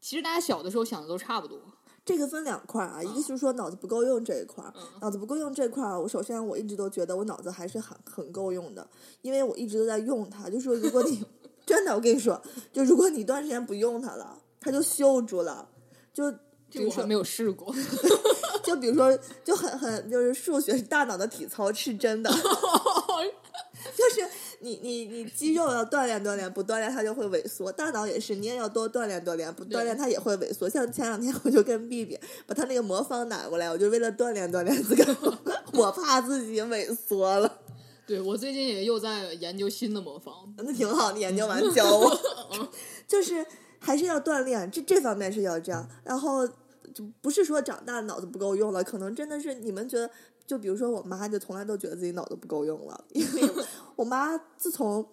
[0.00, 1.58] 其实大家小的时候想的都差不多。
[2.10, 8.84] 这个分两块啊，一个就是说脑子不够用这一块儿，脑子不够用这块儿，我首先我一直都觉得我脑子还是很很够用的，
[9.22, 10.50] 因为我一直都在用它。
[10.50, 11.24] 就说如果你
[11.64, 12.42] 真的，我跟你说，
[12.72, 15.68] 就如果你一段时间不用它了，它就锈住了。
[16.12, 16.32] 就
[16.68, 17.72] 比如说这个我还没，有试过。
[18.64, 22.30] 就比如说，就很很就是数学是大脑的体操，是真的。
[23.96, 24.28] 就是
[24.60, 27.72] 你你你肌肉要锻炼锻炼，不锻炼它就会萎缩。
[27.72, 30.68] 大脑也是，你也要多锻炼锻炼，不锻炼它也会萎缩。
[30.68, 35.16] 像前两天我就跟 B B 把他那个魔方拿过来，我就为了锻炼锻炼自个，
[35.72, 37.58] 我怕自己萎缩了。
[38.06, 42.20] 对我最近也又在研究新的魔方，那挺好，你研究完教我。
[43.06, 43.46] 就是
[43.78, 45.88] 还是要锻炼，这这方面是要这样。
[46.04, 46.46] 然后
[46.92, 50.10] 就不是说长大脑子不够用了，可能真的是你们觉得，
[50.44, 53.42] 就比如说我妈就从来都觉得自己脑子不够用了，因为
[54.00, 55.04] 我妈自从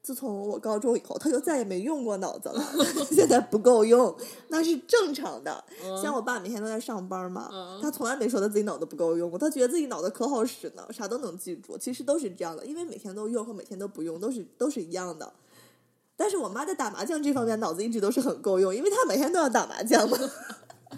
[0.00, 2.64] 自从我高中以后，她就再也没用过脑子了，
[3.10, 4.16] 现在不够用，
[4.48, 5.64] 那是正常的。
[6.00, 11.76] 像我爸每天都在上班嘛，嗯他从来没说他自己脑子不够用过，他觉得自己脑子可好使呢，啥都能记住。
[11.76, 15.32] 其实都是这样的，因为每天都用和每天都不用都是都是一样的。
[16.16, 20.16] 但是我妈在打麻将这方面脑子一直都是很够用，因为她每天都要打麻将嘛。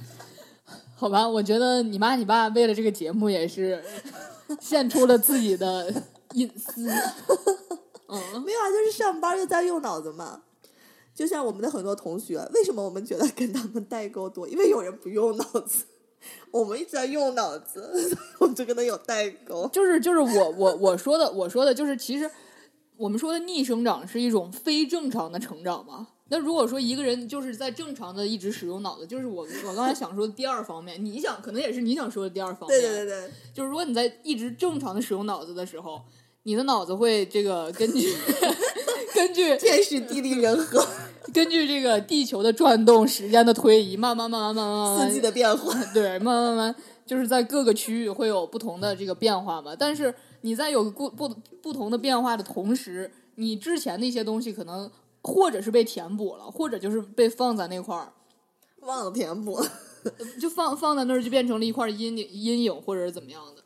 [0.95, 1.27] 好吧？
[1.27, 3.83] 我觉得你妈你爸为了这个节目也是
[4.61, 5.92] 献出了自己的
[6.35, 6.88] 隐私。
[8.09, 10.42] 嗯， 没有啊，就是上班就在用脑子嘛。
[11.14, 14.49] 就像我们的很多同学，为什么我们觉得跟他们代沟多？
[14.49, 15.85] 因为有人不用脑子，
[16.51, 19.68] 我们一直在用脑子，所以我们就跟他有代沟。
[19.68, 22.31] 就是就是我我我说的我说的就是其实
[22.97, 26.09] 我们说的逆生长是一种非正常的成长嘛。
[26.29, 36.01] 那如果说一个人就是在正常的一直使用脑子，就是我我刚才想说的第二方面，你想可能也是你想说的第二方面，对对对对，就是如果你在一直正常的使用脑子的时候，
[36.44, 38.12] 你的脑子会这个根据
[39.14, 40.85] 根据天时地利人和，
[41.33, 45.72] 根据这个地球的转动、时间的推移，慢慢慢慢慢慢慢慢四季的变化。
[45.94, 46.74] 对，慢慢慢慢，
[47.07, 49.76] 就是在各个区域会有不同的这个变化嘛。
[49.78, 51.28] 但是你在有不不
[51.62, 54.90] 不同的变化的同时，你之前的一些东西可能
[55.22, 58.12] 或者是被填补了，或者就是被放在那块儿，
[58.81, 59.64] 忘了填补，
[60.40, 63.62] 就放放在那儿就变成了一块阴影阴影，或者是怎么样的。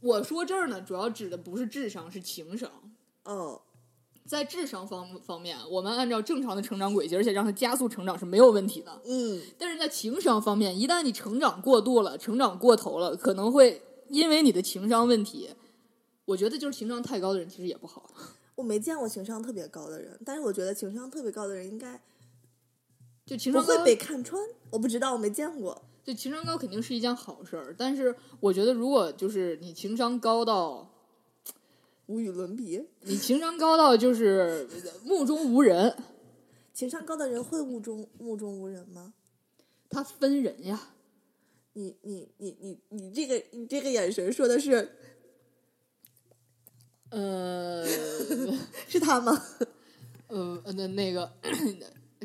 [0.00, 2.70] 我说这儿呢，主要指的不是智商，是情商。
[3.24, 3.60] 哦，
[4.24, 9.02] 在智商方方面，我们按照正常的成长轨迹，而且让它加速成长是没有问题的。
[9.04, 15.50] 嗯，但是在情商方面，一旦你成长过度了，成长过头了，可能会因为你的情商问题，
[16.26, 18.08] 我觉得就是情商太高的人其实也不好。
[18.56, 22.00] 我没见过情商特别高的人，但是我觉得情商特别高的人应该
[23.24, 24.42] 就情商会，被看穿。
[24.70, 25.82] 我不知道，我没见过。
[26.08, 27.74] 就情商高肯定是一件好事儿。
[27.76, 30.90] 但是我觉得，如果就是你情商高到
[32.06, 34.66] 无与伦比，你情商高到就是
[35.04, 35.94] 目中无人，
[36.72, 39.12] 情商高的人会目中目中无人吗？
[39.90, 40.94] 他分人呀。
[41.74, 44.90] 你你你你你这个你这个眼神说的是
[47.10, 47.86] 呃
[48.88, 49.44] 是他吗？
[50.28, 51.30] 呃，那那个，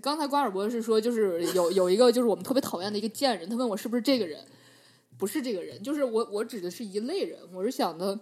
[0.01, 4.45] 刚才瓜尔博士说，就是有有一个就是我们特别讨厌的一个贱人，他问我是不是这个人，
[5.17, 8.19] 不是这个人，就是我我指的是一类人，我是想的，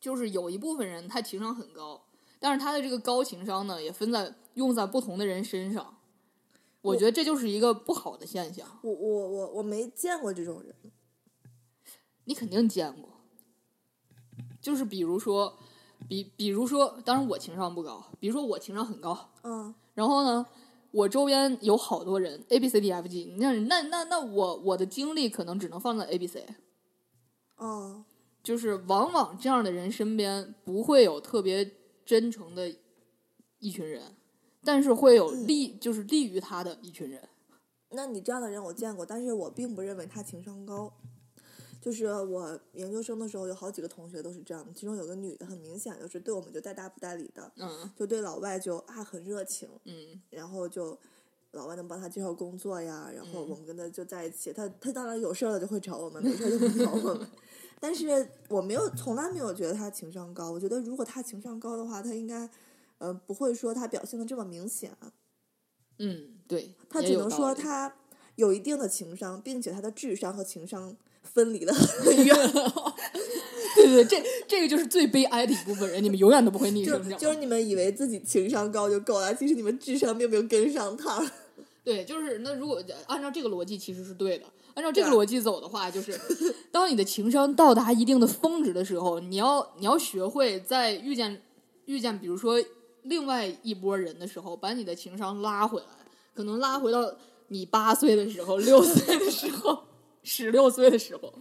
[0.00, 2.02] 就是有一部分人他情商很高，
[2.38, 5.98] 但是他的这个高情商呢，也分在用在不同的人身上，
[6.82, 10.74] 我觉得这就是一个不好的现象，我我我我没见过这种人。
[12.24, 13.08] 你肯定见过，
[14.60, 15.58] 就是比如说，
[16.08, 20.46] 比比如说，当然我情商不高，比如说我情商很高，嗯然后呢，
[20.92, 26.46] 我周边有好多人 A B C D F G，那那那那我我的精力可能只能放在 A B C，
[27.56, 28.04] 哦
[28.42, 31.70] 就是往往这样的人身边不会有特别
[32.04, 32.74] 真诚的
[33.58, 34.16] 一群人，
[34.64, 37.28] 但是会有利就是利于他的一群人。
[37.90, 40.92] 那你这样的人我见过，但是我并不认为他情商高。
[41.80, 47.90] 就是我研究生的时候，有好几个同学都是这样的，其中有个女的，很明显就是对我们就带大不带理的，嗯。
[47.96, 50.20] 就对老外就啊很热情，嗯。
[50.30, 50.98] 然后就
[51.52, 57.26] 老外能帮他介绍工作呀，然后我们跟他就在一起，他他当然有事儿了就会找我们，没事儿就不找我们。
[57.80, 62.48] 但是我没有从来没有觉得他情商高，我觉得如果他情商高的话，他应该
[62.98, 64.94] 呃不会说他表现的这么明显，
[65.98, 67.96] 嗯，对，他只能说他
[68.36, 72.34] 有一定的情商，并且他的智商和情商分离的很远，
[73.74, 77.18] 对 对，对这这个就是最悲哀的一部分人，你们永远都不会逆生长。
[77.18, 81.24] 就是你们以为自己情商高就够了，其实你们智商并没有跟上趟。
[81.82, 84.44] 对，就是那如果按照这个逻辑，其实是对的。
[84.74, 86.18] 按照这个逻辑走的话，就是
[86.70, 91.42] 当你的情商到达一定的峰值的时候，你要你要学会在遇见
[91.86, 92.62] 遇见比如说
[93.02, 95.86] 另外一波人的时候，把你的情商拉回来，
[96.34, 97.14] 可能拉回到
[97.48, 99.82] 你八岁的时候、六岁的时候、
[100.22, 101.32] 十六岁的时候，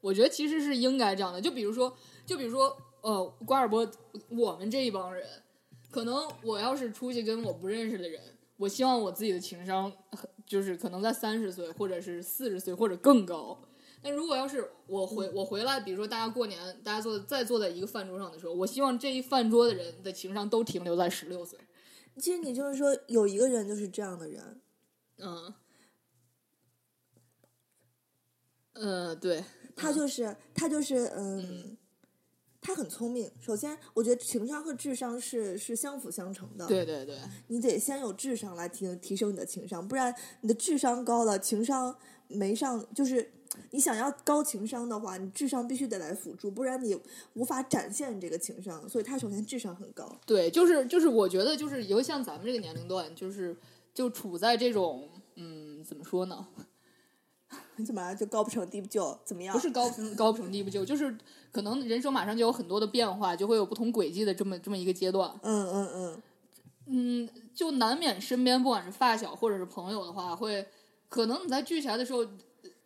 [0.00, 1.40] 我觉得其实是应该这样的。
[1.40, 3.90] 就比如说，就比如说，呃，瓜尔波，
[4.28, 5.26] 我们这一帮人，
[5.90, 8.20] 可能我要是出去跟我不认识的人，
[8.56, 13.62] 我希望我自己的情商很就是可能在三十岁或者是四十岁或者更高。
[14.02, 21.58] 但如果要是我回我回来，比如说大家过年，大家坐再坐在一个饭桌上的时候，我希望这一饭桌的人的情商都停留在十六岁。
[22.16, 24.60] 其实你就是说，有一个人就是这样的人，
[25.18, 25.54] 嗯，
[28.80, 29.44] 呃，对，
[29.76, 31.76] 他就是他就是嗯，
[32.62, 33.30] 他很聪明。
[33.38, 36.66] 首先，我觉得情商和智商是是相辅相成的。
[36.66, 41.94] 对对对，你得先有智商来提提升你的情商，不然你的智商高了，情商
[42.28, 43.30] 没上，就是
[43.70, 46.98] 你想要高情商的话，你智商必须得来辅助，不然你
[47.34, 48.88] 无法展现这个情商。
[48.88, 50.18] 所以他首先智商很高。
[50.24, 53.54] 对，就是就是，我觉得就是，尤其像咱们这个年龄段，就是
[53.92, 56.46] 就处在这种嗯，怎么说呢？
[57.76, 59.18] 你 怎么就高不成低不就？
[59.24, 59.54] 怎么样？
[59.54, 61.16] 不是高不高不成低不就，就是
[61.50, 65.30] 可能人生马上就有很多的变化，就会有不同轨迹的这么这么一个阶段。
[65.42, 66.22] 嗯嗯嗯，
[66.86, 70.66] 嗯，就难免身边不管是发小或者是朋友的话，会
[71.08, 72.24] 可能你在聚起来的时候，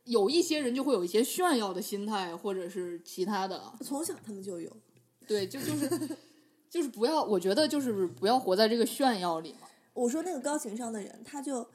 [0.05, 3.61] 有一些人就会有一些炫耀的心态，或者是其他的。
[3.83, 4.71] 从小他们就有。
[5.27, 6.17] 对，就就是
[6.71, 9.69] 就是不要，我觉得就是不要活在这个炫耀里嘛。
[9.95, 11.67] 我说那个高情商的人，他就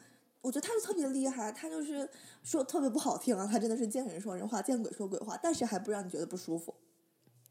[0.41, 2.09] 我觉得他就特别厉害，他就是
[2.43, 6.73] 说特别不好听啊，他真的是见人说人话，见鬼说鬼话，但是还不让你觉得不舒服，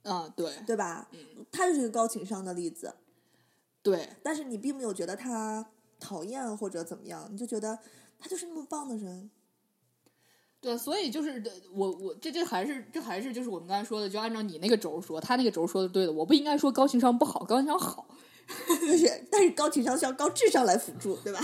[0.03, 1.09] 啊，对对吧？
[1.13, 2.95] 嗯他就是一个高情商的例子，
[3.83, 5.67] 对，但是你并没有觉得他
[6.01, 7.79] 讨厌或者怎么样，你就觉得
[8.19, 9.31] 他就是那么棒的人。
[10.61, 11.41] 对，所以就是
[11.73, 18.09] 我我这这还是这还是就是我们刚才说的，就按照你那个轴说，他那个轴说的对的，我不应该说高情商不好，高情商好。
[18.81, 21.39] 就是，但是高情商需要高智商来辅助，对吧？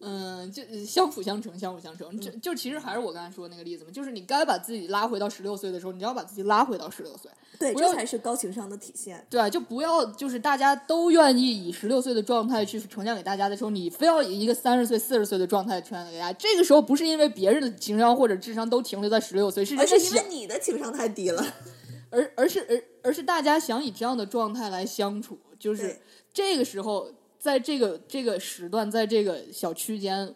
[0.00, 2.20] 嗯，就相辅相成，相辅相成。
[2.20, 7.30] 就就其实还是我刚才说的那个例子嘛，就是你该把自己拉回到十六岁的时候，你就要把自己拉回到十六岁。
[7.58, 9.26] 对，这才是高情商的体现。
[9.28, 16.38] 对啊，就不要就是大家都愿意以十六岁的状态去呈现给大家的时候，你非要以一个三十岁、四十岁的状态呈现给大家。
[16.38, 21.44] 这个时候不是因为别人的情商或者智商都停留在十六岁，是而是因为，你的情商太低了。
[22.10, 25.98] 而而是而而是大家想以这样的状态来相处，就是
[26.32, 30.34] 这个时候，在这个这个时段，在这个小区间，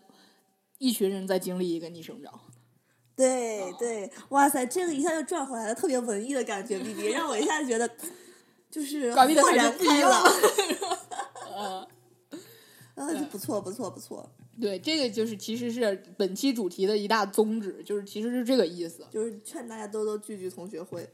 [0.78, 2.32] 一群人在经历一个逆生长。
[3.14, 7.88] 对对，哇塞，这个一下就转回来了，特别文艺的感觉，B B，让我一下就觉得
[8.70, 10.24] 就是 豁然开样朗。
[12.94, 14.28] 啊，就不错不错不错，
[14.60, 19.04] 对，这个就是其实是本期主题的一大宗旨，就是其实是这个意思。
[19.10, 21.08] 就是劝大家多多聚聚同学会。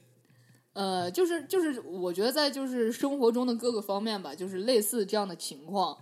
[0.79, 5.99] 呃，就是就是，我觉得在就是生活中的各个方面吧，就是类似这样的情况，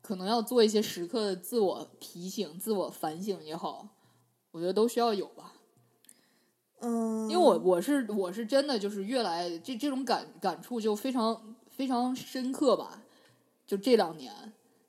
[0.00, 3.86] 可能要做一些时刻的自我提醒、自我反省也好，
[4.52, 5.52] 我觉得都需要有吧。
[6.80, 13.02] 嗯，因为我我是我是真的就是越来这这种感感触就非常非常深刻吧，
[13.66, 14.32] 就这两年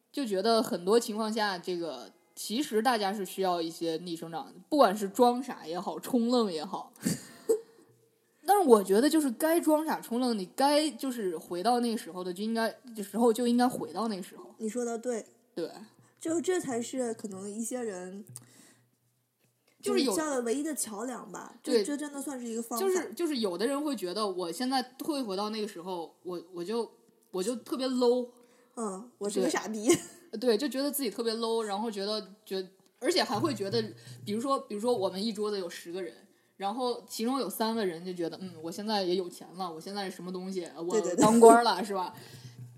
[0.10, 6.94] 就觉得很多情况下，这个其实大家是需要一些逆生长，不管是装傻也好，冲愣也好。
[8.50, 14.56] 但是我觉得，就是该装傻充愣，你该就是回到那个时候的，就应该这时候就应该回到那个时候。
[14.58, 15.70] 你说的对，对，
[16.18, 18.24] 就这才是可能一些人
[19.82, 21.60] 就是有效的唯一的桥梁吧。
[21.62, 22.86] 对这这真的算是一个方法。
[22.86, 26.90] 就是就是有的人会觉得，我现在退回到那个时候，我我就
[27.32, 28.30] 我就特别 low，
[28.78, 29.90] 嗯，我是个傻逼。
[30.40, 32.66] 对，就觉得自己特别 low，然后觉得觉，
[33.00, 33.84] 而且还会觉得，
[34.24, 36.14] 比如说比如说我们一桌子有十个人。
[36.58, 42.14] 然后其中有三个人就觉得，嗯，我现在也有钱了，我现在什么东西，我当官了，是吧？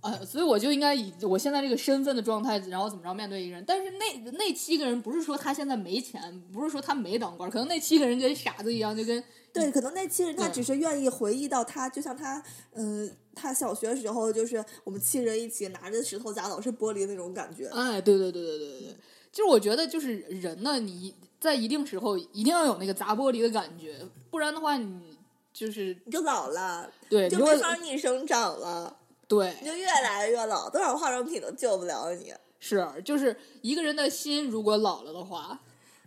[0.02, 3.64] 呃，所以我就应该以我现在这个身份的状态，然后怎么着面对一个人。
[3.68, 12.42] 但是那那七个人不是说他现在没钱，不是说他没当官，可能那七个人跟傻子一样，就跟对，可能那七人他嗯只是愿意回忆到他，就像他，
[12.76, 17.68] 嗯、他小学时候就是我们七人一起拿着石头砸老师玻璃那种感觉。
[17.68, 18.98] 哎，对对对对对对对，
[19.34, 24.00] 就是我觉得就是人呢，你在一定时候一定要有那个砸玻璃的感觉，
[24.30, 25.18] 不然的话你
[25.54, 28.98] 就是你就老了，对，就没法逆生长了，
[29.28, 35.60] 对你就越来越老，多少化妆品都救不了你，是就是一个人的心如果老了的话，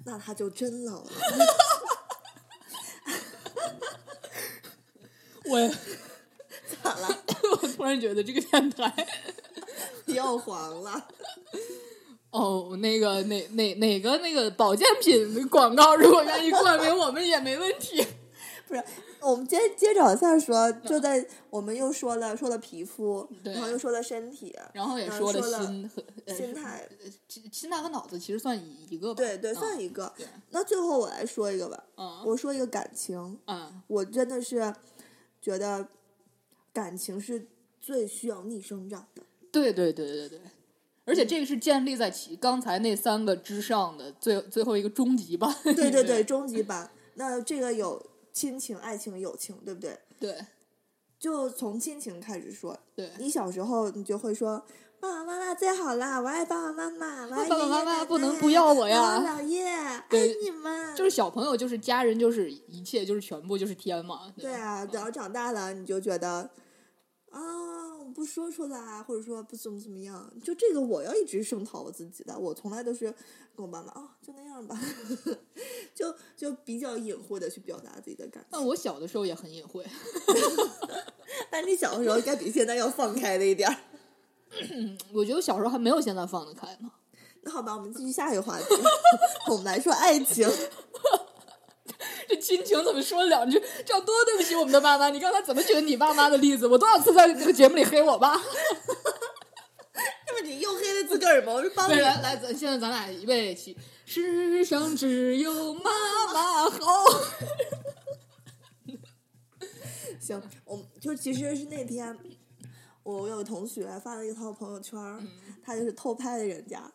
[0.04, 1.10] 那他就真老了。
[5.44, 5.68] 我
[6.82, 7.08] 咋了？
[7.62, 9.08] 我突然觉得这个电台
[10.06, 11.08] 要黄了。
[12.33, 18.04] 哦，那个哪哪哪个那个保健品广告，如果愿意冠名我们也没问题。
[18.66, 18.83] 不是，
[19.20, 26.88] 我们接接着往下说，就在我们又说了说了皮肤，然后又说了身体，然后也嗯说了心和呃心态，
[27.28, 29.18] 心心态和脑子其实算一一个吧。
[29.18, 30.10] 对对，嗯算一个。
[30.50, 34.72] 那最后我来说一个吧，嗯我说一个感情，嗯，我真的是
[35.42, 35.87] 觉得
[36.72, 37.46] 感情是
[37.78, 39.22] 最需要逆生长的。
[39.50, 40.40] 对对对对对，
[41.05, 45.55] 而且这个是建立在其刚才那三个之上的最最后一个终极版。
[45.65, 49.98] 对对对对，终极版那这个有亲情、爱情、友情，对不对？
[50.19, 50.37] 对
[51.19, 54.65] 就从亲情开始说，对，你小时候你就会说。
[55.00, 56.21] 爸爸妈妈最好啦！
[56.21, 60.07] 我爱爸爸妈妈，我爱爸爸妈妈不能不要我呀姥爷，爱
[60.40, 60.94] 你们。
[60.94, 64.33] 就是小朋友，就是家人，就是一切，就是全部，就是天嘛。
[64.37, 66.48] 对啊，等到长大了，你就觉得
[67.33, 73.06] 啊，我不说出来，或者说不怎么怎么样，就这个我要一直声讨我自己的，我从来都是
[73.56, 74.78] 跟我爸妈啊，就那样吧，
[75.94, 78.48] 就就比较隐晦的去表达自己的感情。
[78.50, 79.85] 但我小的时候也很隐晦，
[81.50, 83.76] 但你小的时候应该比现在要放开了一点儿。
[85.14, 86.90] 我觉得我小时候还没有现在放得开呢。
[87.40, 88.66] 那好吧，我们继续下一个话题，
[89.50, 90.46] 我们来说爱情。
[92.33, 93.62] 这 亲情怎么说两句？
[93.85, 95.10] 这样多对不起我们的爸妈。
[95.10, 96.66] 你刚才怎么举你爸妈的例子？
[96.66, 98.40] 我多少次在这个节目里黑我爸？
[100.26, 101.52] 这不你又黑了自个儿吗？
[101.52, 102.00] 我是帮你，。
[102.00, 103.76] 来来，咱现在咱俩预备起，
[104.06, 105.90] 世上只有妈
[106.33, 107.04] 妈好。
[110.18, 112.16] 行，我就其实是那天，
[113.02, 115.20] 我有个同学发了一套朋友圈儿，
[115.62, 116.90] 他就是偷拍了人家，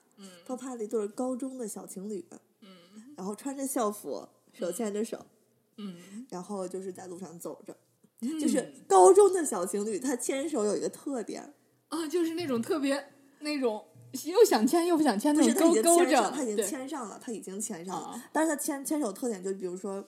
[0.45, 2.27] 偷拍了一对高中的小情侣，
[3.15, 4.27] 然后穿着校服，
[4.57, 5.25] 手牵着手，
[5.77, 7.77] 嗯，然后就是在路上走着，
[8.39, 11.53] 就是高中的小情侣，他牵手有一个特点，
[11.89, 13.85] 啊，就是那种特别那种
[14.25, 20.07] 又想牵又不想牵不那是他已经种勾勾着牵上，，他已经牵上了，他已经牵上了，啊但是他牵牵手特点就比如说，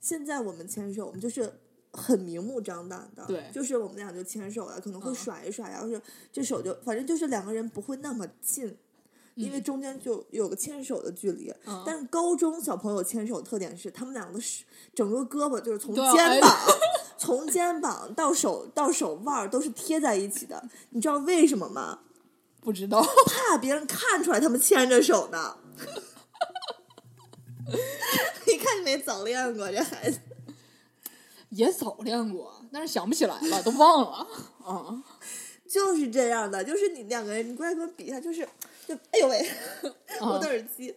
[0.00, 1.60] 现在我们牵手，我们就是
[1.92, 6.00] 很明目张胆的，对就是我们俩就牵手了，可能会嗯甩一甩，然后是
[6.32, 8.76] 这手就反正就是两个人不会那么近。
[9.36, 14.64] 因为中间就有个牵手的距离，嗯但是高中小朋友牵手特点是，他们两个的手
[14.94, 16.58] 整个胳膊就是从肩膀，
[17.18, 20.68] 从肩膀到手到手腕都是贴在一起的。
[20.90, 22.00] 你知道为什么吗？
[22.60, 23.02] 不知道。
[23.26, 25.56] 怕别人看出来他们牵着手呢。
[28.46, 30.18] 一看就没早恋过，这孩子
[31.50, 34.26] 也早恋过，但是想不起来了，都忘了。
[34.64, 35.04] 啊，
[35.68, 38.48] 就是这样的，就是你两个人，你过来跟我比一下，就是
[38.86, 39.50] 就哎呦喂，
[40.20, 40.94] 我的耳机，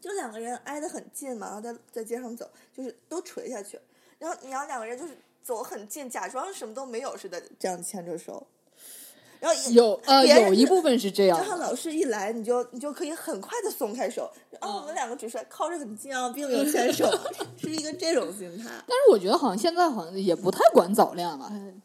[0.00, 3.78] 就两个人挨得很近嘛，然后在在街上走，就是都垂下去，
[4.18, 8.46] 然后你要两个人就是走很近，假装什么都没有似的，这样牵着手，
[9.40, 17.10] 然后有呃有一部分是这样的，然后老师一来，你就你就可以很快的松开手，然后我们两个只是靠着很近啊，并没有牵手，
[17.58, 18.64] 是一个这种心态。
[18.86, 21.48] 但是我觉得好像现在好像也不太管早恋了。
[21.50, 21.82] 嗯，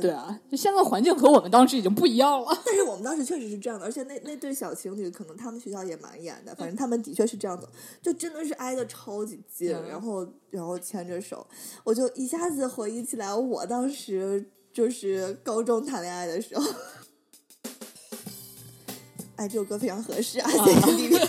[0.00, 2.46] 对啊，就现在环境和我们当时已经不一样了。
[2.66, 7.66] 但是我们当时确实是这样的，而且那那对小情侣，可能他们学校也蛮严的，反正他们的确是这样走，
[8.02, 11.46] 就真的是挨得超级近，嗯然后然后牵着手，
[11.82, 16.64] 我就一下子回忆起来我当时就是高中谈恋爱的时候。
[19.36, 20.50] 哎，这首歌非常合适啊！
[20.50, 21.28] 这个里面，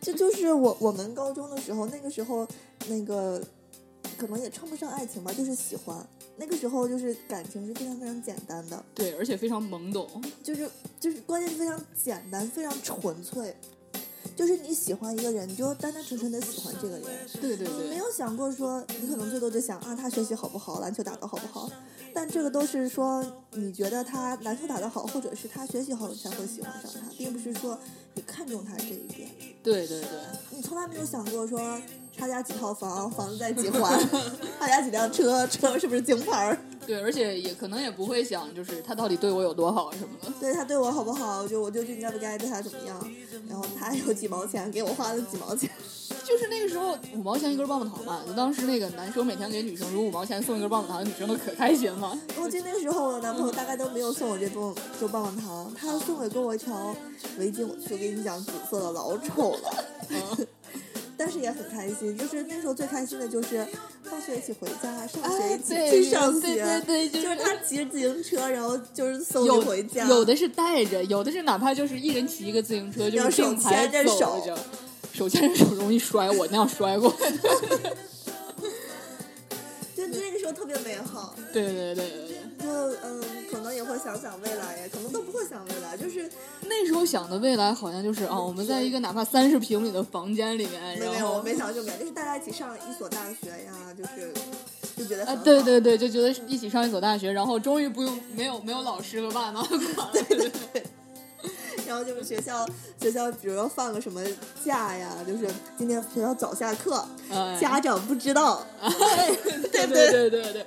[0.00, 2.48] 这就是我我们高中的时候，那个时候
[2.88, 3.38] 那个
[4.16, 5.94] 可能也称不上爱情吧，就是喜欢。
[6.36, 10.08] 那个时候就是感情是非常非常简单的，对，而且非常懵懂。
[10.42, 10.68] 就是
[10.98, 13.54] 就是关键是非常简单，非常纯粹。
[14.34, 17.04] 就是你喜欢一个人，你就单单纯纯的喜欢这个人，
[17.38, 21.70] 对对对，你没有想过说，你可能最多就想啊，他学习好不好，篮球打得好不好，
[22.14, 27.78] 但这个都是说你觉得他篮球打得好，或者是他学习好，你才会喜欢上他，并不是说
[28.14, 29.28] 你看中他这一点。
[29.62, 30.08] 对对对，
[30.50, 31.78] 你从来没有想过说
[32.16, 33.98] 他家几套房，房子在几环，
[34.58, 36.58] 他家几辆车，车是不是京牌儿？
[36.86, 40.32] 对，而且也可能也不会想，就是他到底对我有多好什么的。
[40.40, 43.12] 对他对我好不好，就我就应该不该对他怎么样，
[43.48, 45.70] 然后他有几毛钱给我花了几毛钱，
[46.26, 52.18] 就是那个时候五毛钱一根棒棒糖嘛，就当时那个男生每天给女生如五毛钱送一根棒棒糖，女生都可开心了。
[52.42, 56.94] 我记得那个时候我的男朋友大概都没有送我这棒这棒棒糖，他送给过我一条
[57.38, 60.46] 围巾，我就跟你讲紫色的老丑了，嗯
[61.24, 63.64] 但是也很开心，就是那时候最开心的就是
[64.02, 74.58] 放学一起回家，上学哎，一起对去上对学，对对，就就是他骑着自行车，然后就是送你回家，有的是带着，有的是哪怕就是一人骑一个自行车，就是并排牵着走手着，
[75.12, 77.14] 手牵着手容易摔，我那样摔过。
[79.96, 81.36] 就那个时候特别美好。
[81.52, 82.68] 对对对对对，就
[83.02, 86.30] 嗯，可能也会想想未来呀，可能都不会想未来，就是
[86.62, 94.32] 那时候想的未来好像就是啊，我们在一个哪怕三十平米的房间里面，没有没有，然后我没想这么远，就是大家一起上一所大学呀，就是
[94.96, 100.10] 就觉得啊，对对对，就觉得一起上一所大学，然后终于不用没有没有老师和爸妈管了。
[100.12, 100.86] 对对对，
[101.86, 102.64] 然后就是学校
[103.00, 104.22] 学校，比如说放个什么
[104.64, 110.66] 假呀，就是今天学校早下课，哎家长不知道， 对对对对对对。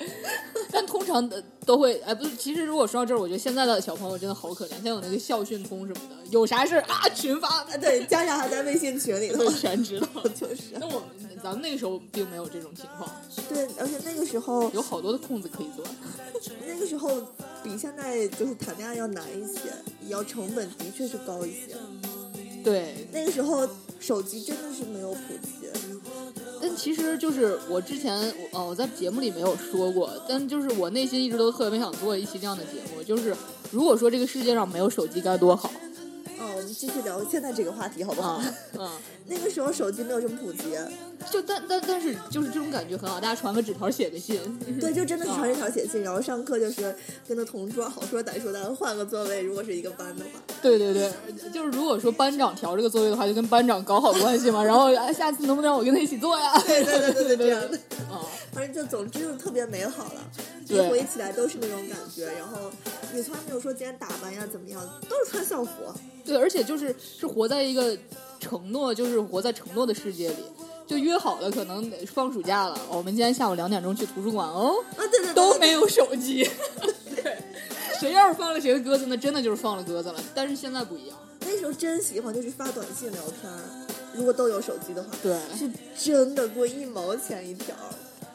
[0.71, 10.07] 但通常的都会，哎，不是，其实如果说到这儿，我觉得现在的小朋友真的好可怜，像有那个校讯通什么的，有啥事儿啊群发，啊，对，家长还在微信群里头， 全知道。
[10.35, 11.01] 就是那我们
[11.43, 13.09] 咱们那个时候并没有这种情况，
[13.49, 15.87] 对，而且那个时候有好多的空子可以钻。
[16.67, 17.21] 那个时候
[17.63, 19.61] 比现在就是谈恋爱要难一些，
[20.03, 21.75] 也要成本的确是高一些。
[22.63, 23.67] 对，那个时候
[24.05, 25.67] 手机真的是没有普及，
[26.61, 28.15] 但其实就是我之前
[28.51, 33.35] 哦我在节目里没有说过，但就是我内心一直都特别想做一期这样的节目，就是
[33.71, 35.71] 如果说这个世界上没有手机该多好。
[36.45, 38.39] 哦，我们继续聊现在这个话题好不好？
[39.27, 40.77] 那个时候手机没有这么普及，
[41.31, 44.39] 就但但但是就是这种感觉很好，大家传个纸条写个信，
[44.79, 46.95] 对，就真的是传纸条写信，然后上课就是
[47.27, 51.11] 跟着同桌好说歹说的换个座位，如果是一个班的话，对对对，
[51.51, 56.53] 就是如果说班长调这个座位的话，就跟班长搞好关系嘛，然后哎下次能不能让我跟他一起坐呀？
[56.67, 57.77] 对对对对对，这样的，
[58.13, 58.21] 啊，
[58.53, 60.21] 反正就总之就特别美好了，
[60.65, 62.69] 一对回忆起来都是那种感觉，然后
[63.15, 64.79] 也从来没有说今天打扮呀怎么样，
[65.09, 65.71] 都是穿校服，
[66.23, 67.97] 对，而且就是是活在一个
[68.39, 70.37] 承诺，就是活在承诺的世界里。
[70.87, 76.47] 就约好了，可能放暑假了，我们今天下午两点钟去图书馆哦，啊，对对对，都没有手机。
[77.15, 77.37] 对，
[77.99, 80.23] 谁要是放了谁的鸽子，那真的就是放了鸽子了。
[80.35, 83.59] 但是现在不一样，那时候真喜欢就是发短信聊天儿，
[84.13, 85.67] 如果都有手机的话，对是
[85.97, 87.75] 真的贵一毛钱一条，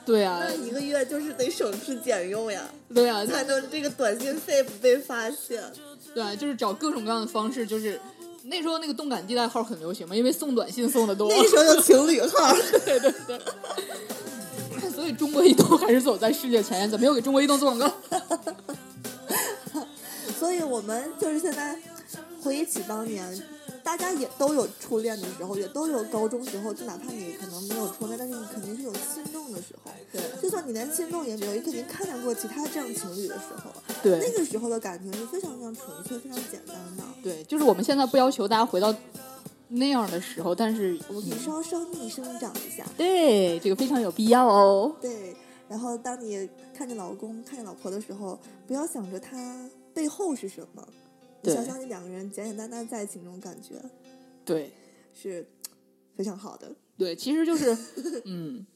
[0.05, 5.62] 对啊那，一个月就是得省吃俭用呀，对啊，才能这个短信费不被发现。
[6.15, 8.01] 对啊，就是找各种各样的方式，就是
[8.45, 11.29] 那时候那个动感地带号很流行嘛，因为送短信送的多。
[11.29, 12.55] 那时候有情侣号，
[12.85, 13.41] 对对对。
[14.95, 17.91] 所以中国移动还是走在世界前沿，怎么又给中国移动做广告？
[20.39, 21.77] 所以我们就是现在
[22.43, 23.43] 回忆起当年，
[23.83, 28.93] 大家也都有初恋的时候，也都有高中时候，就哪怕你可能没有初恋，但是你肯定是有
[29.61, 29.91] 的时候。
[30.13, 37.05] 对就算你连心动也没有，你肯定看见过其他这样情侣的时候，那对个时候的感情是非常非常纯粹、非常简单的。
[37.23, 38.95] 对，就是我们现在不要求大家回到
[39.69, 42.85] 那样的时候，但是我们可以稍稍逆生长一下。
[42.97, 44.97] 对这个非常有必要哦。
[45.01, 45.37] 对，
[45.69, 48.37] 然后当你看着老公、看着老婆的时候，
[48.67, 50.85] 不要想着他背后是什么，
[51.43, 53.75] 你想想你两个人简简单单在一起那种感觉，
[54.45, 54.73] 对
[55.15, 55.47] 是
[56.17, 56.75] 非常好的。
[56.99, 57.77] 对，其实就是
[58.27, 58.67] 嗯。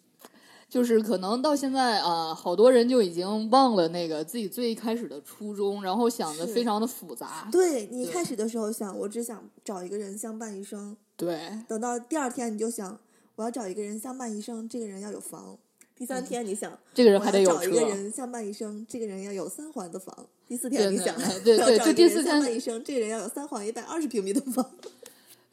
[0.75, 7.49] 就是可能到现在啊、好多人就已经忘了那个自己最一开始的初衷，然后想的非常的复杂。
[7.53, 12.99] 对你一开始的时候想，我只想找一个人相伴一生，对等到第二天你就想，
[13.37, 15.57] 我要找一个人相伴一生，这个人要有房。
[15.97, 17.71] 第三天你想，这个人还得有车找一。
[17.71, 20.27] 个人相伴一生，这个人要有三环的房。
[20.49, 24.69] 第四天你想，对对就第四天相伴一生，这个人要有三环一百二十平米的房。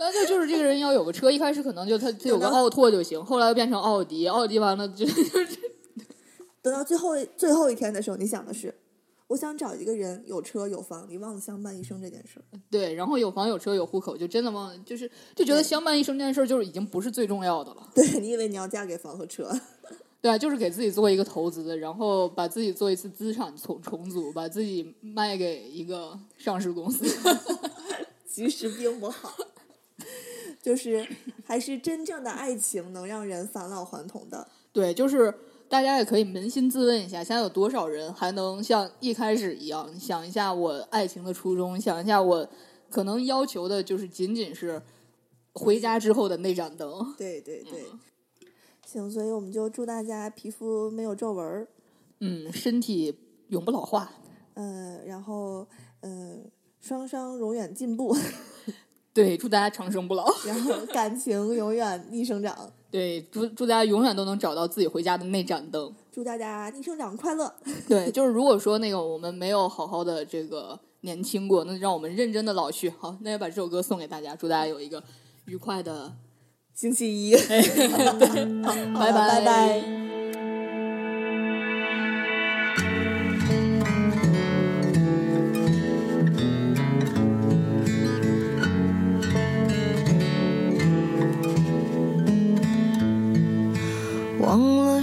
[0.04, 5.60] 那就就是这个人要有个车，一开始可能就他他有个奥拓就行，后来又变成奥迪，奥迪完了就 就是
[6.64, 8.74] 等到最后最后一天的时候，你想的是，
[9.28, 12.44] 我想找一个人有车有房，你忘了相伴一生这件事儿。
[12.72, 17.88] 对，然后有房有车有户口，就真的忘了，就是就觉得相伴一生这件事儿就是已经不是最重要的了。
[17.94, 19.52] 对你以为你要嫁给房和车，
[20.20, 27.06] 对啊，就是给自己做一个投资，然后把自己做一次资产重重组，把自己卖给一个上市公司。
[28.28, 29.32] 其实并不好。
[30.62, 31.08] 就是
[31.44, 34.48] 还是真正的爱情能让人返老还童的。
[34.72, 35.34] 对，就是
[35.68, 42.48] 大家也可以扪心自问一下，现在有多少人还能像一开始一样想一下我爱情的初衷，想一下我
[42.90, 44.82] 可能要求的就是仅仅是
[45.54, 47.14] 回家之后的那盏灯。
[47.18, 47.84] 对对对。
[48.86, 51.68] 行，所以我们就祝大家皮肤没有皱纹儿，
[52.20, 54.12] 嗯，身体永不老化。
[54.56, 55.66] 嗯、然后
[56.02, 56.52] 嗯、呃
[56.82, 58.14] 双双永远进步，
[59.14, 60.26] 对，祝大家长生不老。
[60.46, 62.56] 然后 感情永远逆生长。
[62.90, 65.94] 对，祝祝大家永远都能找到自己回家的那盏灯。
[66.12, 67.54] 祝大家逆生长快乐！
[67.88, 72.90] 对，就是如果说那个我们没有好好的这个年轻过，那就让我们认真的老去。
[73.00, 75.02] 好，那也把这首歌送给大家，祝大家有一个
[75.46, 76.14] 愉快的，
[76.74, 77.36] 星期一，
[78.64, 80.01] 好，拜拜拜拜。